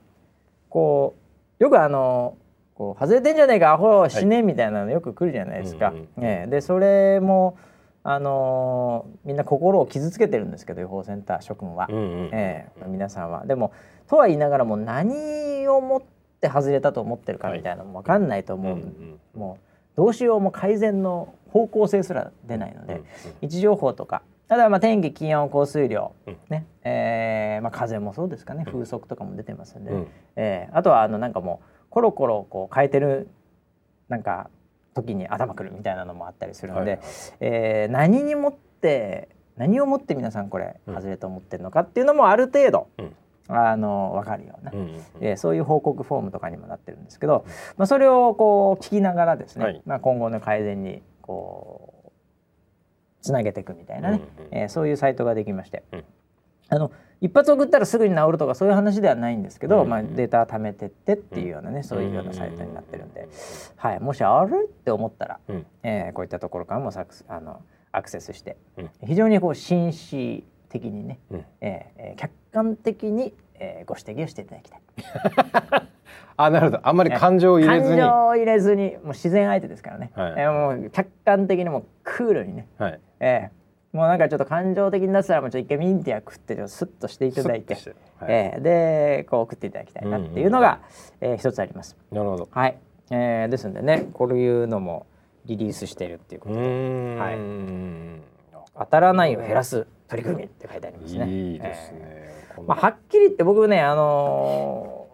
[0.69, 1.15] こ
[1.59, 2.37] うよくあの
[2.75, 5.89] こう外れてんじゃねえかアホ死ねみたいなのよく来るじゃないですか。
[5.89, 6.49] うんうんええ。
[6.49, 7.57] でそれも
[8.03, 12.29] あのーみんな心を傷つけてるんですけど予報センター諸君は、うんうん。
[12.31, 12.85] ええ。
[12.87, 13.45] 皆さんは。
[13.45, 13.73] でも
[14.07, 16.01] とは言いながらも何をもっ
[16.39, 19.19] て外れたと思ってるかみたいなのも分かんないと思う、うんうん。
[19.39, 23.01] もうどうしようも改善の方向性すら出ないので。
[23.41, 26.37] 位置情報とかただまあ天気気温降水量、うん。
[26.49, 28.65] ねえーまあ、風もそうですかね。
[28.65, 30.07] 風速とかも出てますんで、うん。
[30.35, 33.29] えーあとはあのなんかもうコロコロこう変えてる
[34.09, 34.49] なんか
[34.93, 36.97] 時に頭くるみたいなのもあったりするので、は
[37.39, 40.95] えー何にもって何をもって皆さんこれうん。
[40.95, 43.15] 外れと思ってるのかっていうのもある程度、うん。
[43.47, 44.71] あの分かるような、
[45.21, 47.45] えーそういう報告フォームとかにもなってるんですけど、
[47.77, 49.81] まあ、それをこう聞きながらですね、はい。
[49.85, 51.01] まあ、今後の改善に
[51.31, 52.11] こう
[53.21, 56.03] つなげていくみたいなね、うんうんえーそういうサイトができまして、うん。
[56.69, 63.27] あの一発送ったらすぐに治るとかそういう話ではないんですけど、うんうんまあ、データ貯めてってっていうようなね、そういうようなサイトになってるんで、
[63.75, 65.65] はい、もしあるって思ったら、うん。
[65.83, 67.61] えーこういったところからもサクスあの
[67.91, 68.89] アクセスして、うん。
[69.05, 71.45] 非常にこう紳士的にね、うん。
[71.61, 74.80] えーえー客観的に、えーご指摘をしていただきたい。
[76.37, 76.79] あなるほど。
[76.83, 77.99] あんまり感情を入れずに。
[78.01, 80.33] 感情を入れずにもう自然相手ですからね、はい。
[80.37, 82.99] えーもう客観的にもうクールにね、はい。
[83.19, 83.61] えー
[83.95, 87.75] もうなんかちょっと感情的になってたらもうちょっと一回ミンティア食ってちょっとスッとしていただいて。
[87.75, 87.93] て。
[88.19, 88.31] はい。
[88.33, 90.79] えーでこう送っていただきたいなっていうのが、
[91.19, 91.97] えー一つあります。
[92.11, 92.47] なるほど。
[92.51, 92.77] はい、
[93.11, 95.05] えーですんでねこういうのも
[95.45, 97.37] リリースしているっていうこうとで、はい。
[98.79, 101.27] 当たらないを減らす取り組みって書いてありますね。
[101.29, 102.01] いいですえね。
[102.01, 105.11] このーまあ、はっきり言って僕ねあのー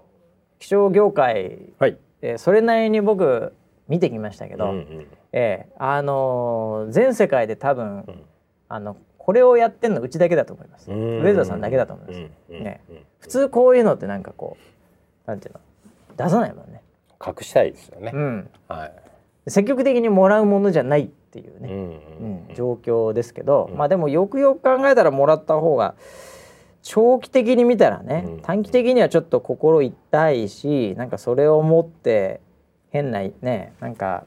[0.60, 1.98] 気象業界はい。
[2.22, 3.54] えーそれなりに僕
[3.88, 5.08] 見てきましたけど、うんうん。
[5.34, 8.22] えーあのー全世界で多分、うん。
[8.70, 10.90] あのこれをやってんのうちだけだと思います。
[10.90, 11.24] ウうん。
[11.24, 12.20] ェザーさんだけだと思います。
[12.50, 12.82] ね。
[12.90, 12.98] うん。
[13.20, 14.58] 普通こういうのってなんかこ
[15.26, 15.60] うなんていうの？
[16.18, 16.82] 出さないもんね。
[17.26, 18.12] 隠したいですよね。
[18.14, 18.50] うん。
[18.68, 18.92] はい。
[19.50, 22.48] 積極的にもらうものじゃないっていうね、うんうん。
[22.50, 23.78] うん状況ですけど、うん。
[23.78, 25.96] まあでもよくよく考えたらもらった方が
[26.90, 28.40] 長期的に見たらね、うん。
[28.40, 32.40] 短期的にはちょっと心痛いしなんかそれを持って
[32.92, 34.24] 変なねなんか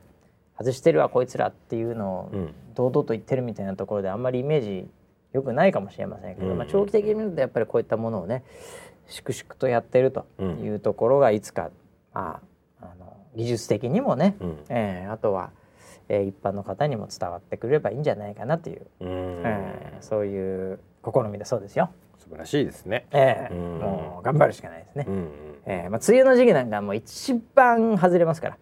[0.58, 2.54] 外してるわこいつらっていうのをうん。
[2.74, 4.86] 堂々と言ってるみたいなところであんまりイメージ
[5.32, 6.58] 良くないかもしれませんけど、うん。
[6.58, 8.44] まあ、長期的に見るとやっぱりこういったものをね
[9.08, 11.70] 粛々とやってるというところがいつか、
[12.12, 12.40] ま
[12.80, 14.58] あ、あの技術的にもね、うん。
[14.68, 15.50] えーあとは、
[16.12, 19.42] えー一般の方にも伝わってくればいいんじゃないかなという、うん。
[19.46, 21.90] えーそういう試みだそうですよ。
[22.18, 23.06] 素晴らしいですね。
[23.12, 23.78] えーうん。
[23.78, 25.06] もう頑張るしかないですね。
[25.66, 28.58] えーまあ、梅雨の時期なんかもう一番外れますから。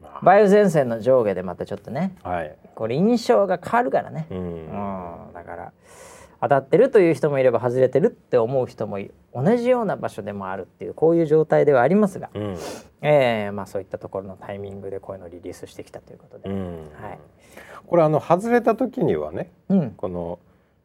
[0.00, 0.18] まあ。
[0.22, 2.56] 梅雨前線の上下でまたちょっとねはい。
[2.74, 4.26] これ印象が変わるからね。
[4.30, 4.38] うん。
[4.38, 4.40] う
[5.30, 5.72] んだから
[6.40, 12.56] 当たってるという人もいれば外れてるって思う人もい同じような場所でもあるっていうこういう状態ではありますが、うん。
[13.02, 16.90] えーまあ、そういったところのタイミングでこういうのをリリースしてきたということで、うん。
[17.00, 17.18] はい。
[17.86, 19.90] これあの外れた時にはねうん。
[19.92, 20.38] この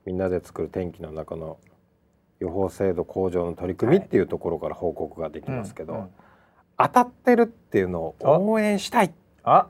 [0.05, 1.57] みんなで作る天気の中の
[2.39, 6.09] 予報精度向上の取り組みっていうところから報告ができますけど、うんうん。
[6.77, 9.67] 当たってるっていうのを応援したいあ。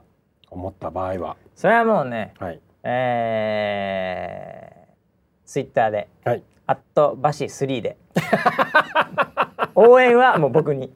[0.50, 1.36] 思った場合は？
[1.54, 2.60] それはもうねはい。
[2.82, 4.65] えー、
[5.46, 6.08] ツイッターで。
[6.24, 7.96] はい「アットバシ3」で。
[9.74, 10.92] 応援はもう僕に。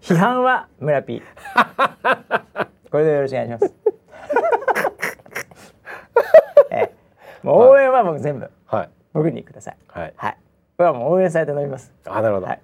[0.00, 1.22] 批判は村 P
[2.90, 3.74] これでよろしくお願いします。
[6.70, 7.00] えー
[7.42, 8.50] もう応援は僕全部。
[8.66, 8.90] はい。
[9.12, 9.76] 僕にください。
[9.88, 10.12] はい。
[10.16, 10.36] はい。
[10.76, 11.92] これはもう応援されて飲みます。
[12.06, 12.60] あなるほど、はい。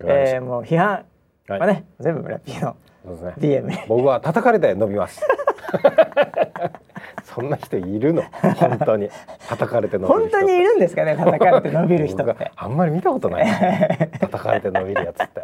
[0.00, 1.04] えー、もう批判
[1.48, 2.76] はね、全部村 P の
[3.06, 3.34] そうですね。
[3.38, 5.20] DM に僕は叩かれて伸びます。
[7.24, 8.22] そんな人いるの？
[8.56, 9.08] 本当に。
[9.48, 10.38] 叩かれて伸びる人。
[10.38, 11.16] 本当にいるんですかね？
[11.16, 13.46] 叩かれて伸びる人っ僕てはあんまり見たことない。
[14.20, 15.42] 叩かれて伸びるやつって。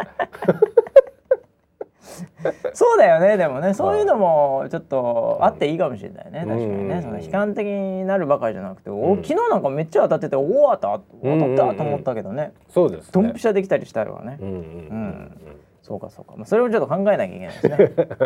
[2.74, 3.36] そうだよね。
[3.36, 6.40] でもねそういうのもちょっとあっていいかもしれないね。
[6.40, 6.88] 確かにうん。
[6.88, 12.52] ねその悲観的になるばかりじゃなくて、お昨日なんかめっちゃ当たってておお当たったと思ったけどね。
[12.68, 13.10] そうですね。
[13.12, 14.60] ドンピシャできたりしたらね、うんうんうん。
[14.60, 15.38] うん
[15.82, 17.76] そうかそうか、まあ、それをちょっと考えなきゃいけないですね。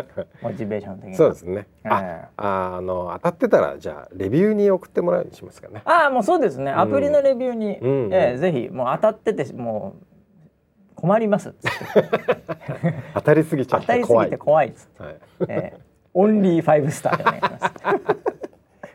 [0.43, 1.67] モチベーション的にそうですね。
[1.83, 5.81] えあえ、あの当たってたらじゃあレビューに送ってもらうようにしますかね。
[5.83, 6.71] ああもうそうですね。
[6.71, 8.13] アプリのレビューに、うんうん。
[8.13, 11.55] ええぜひもう当たっててもう困ります。
[13.15, 14.01] 当たりすぎちゃって怖い。
[14.01, 15.15] 当たりすぎて怖いっつって、はい。
[15.49, 15.87] ええ。
[16.13, 18.26] only five star でお願いしますお願いします。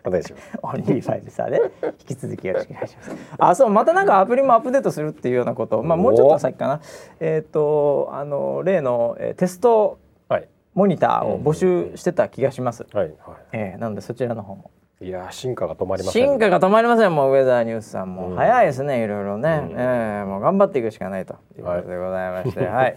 [0.62, 3.16] only five star で引き続きよろしくお願いします。
[3.38, 6.80] あ、そうまたなんかアプリもアップデートするっていうようなこと、まあもうちょっと先かな。
[7.20, 9.98] えっ、とあの例の、えーテスト
[10.28, 10.48] はい。
[10.74, 12.86] モニターを募集してた気がします。
[12.92, 14.70] はいはえーなのでそちらの方も。
[15.00, 15.07] い。
[15.07, 17.14] いやー進化が止まりません、進化が止まりません。
[17.14, 18.36] もうウェザーニュースさんも、うん。
[18.36, 19.78] 早いですねいろいろね、うん。
[19.78, 22.96] えーもう頑張っていくしかないということでございまして、はい、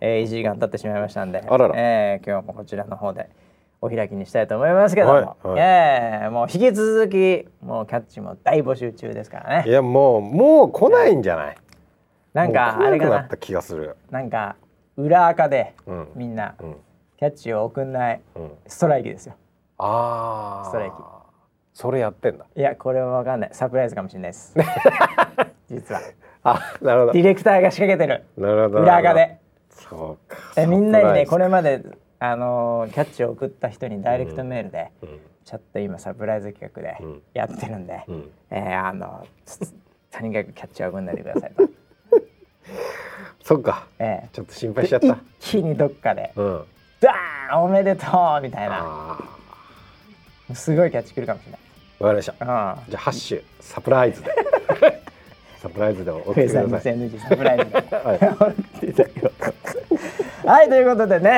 [0.00, 1.74] えー、1時間経ってしまいましたんで、あらら。
[1.76, 3.28] えー今日もこちらの方で
[3.84, 9.68] お開きにしたいと思いますけども、はいはいえーもう引き続きもうキャッチも大募集中ですからね。
[9.68, 11.56] いやもうもう来ないんじゃない？
[12.32, 13.96] なんかあれかなった気がする。
[14.10, 14.20] な？
[14.20, 14.56] んか
[14.96, 16.76] 裏垢でうんみんなうん
[17.18, 18.50] キャッチを送んないうん。
[18.66, 19.34] ストライキですよ。
[19.76, 20.68] ああ。
[20.68, 20.94] ストライキ
[21.74, 22.46] それやってんだ。
[22.56, 24.54] いやこれはわかんないサプライズかもしれないです。
[25.68, 26.00] 実は
[26.44, 27.20] あなるほどデ。
[27.20, 28.82] ィレクターが仕掛けてるなるほど。
[28.82, 29.38] 裏垢で。
[29.70, 30.38] そうか。
[30.56, 31.44] えみんなにねこれ。
[31.44, 31.82] れまで
[32.30, 38.30] あのーキャッチを送った人にダイレクトメールで、うんちょっと今サプライズ企画でうんやってるんで、うん。
[38.50, 39.74] えーあのつ
[40.10, 41.68] とにかくキャッチを送んないでくださいと。
[43.44, 43.86] そっか。
[43.98, 45.50] えーちょっと心配しちゃっでた一。
[45.52, 46.64] 気にどっかでうん。
[47.00, 48.06] ダーンおめでと
[48.38, 49.18] うみたいな。
[50.54, 51.60] すごいキャッチ来るかもしれない。
[52.00, 52.32] わかりました。
[52.32, 54.30] うんじゃあハッシュサプライズで
[55.60, 56.70] サプライズで送ってください。
[56.70, 58.18] サー2000サプライズで はい
[60.46, 61.30] はいということでね、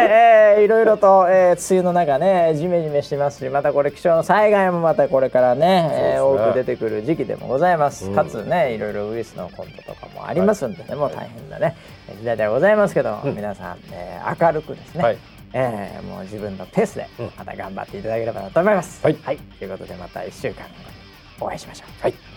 [0.59, 8.15] えー、いろいろと、えー、梅雨の中ねジメジメしてますしまたこれ気象の災害もまたこれからねえー多く出てくる時期でもございます、うん。
[8.17, 11.77] かつねいろいろウイルスのコントとかもありますんでね、もう大変なね
[12.19, 13.37] 時代ではございますけど、うん。
[13.37, 15.19] 皆さん、えー明るくですね、はい。
[15.53, 17.31] えーもう自分のペースでうん。
[17.39, 19.01] また頑張っていただければなと思います。
[19.05, 19.15] はい。
[19.15, 20.67] ということでまた1週間
[21.39, 22.03] お会いしましょう。
[22.03, 22.36] はい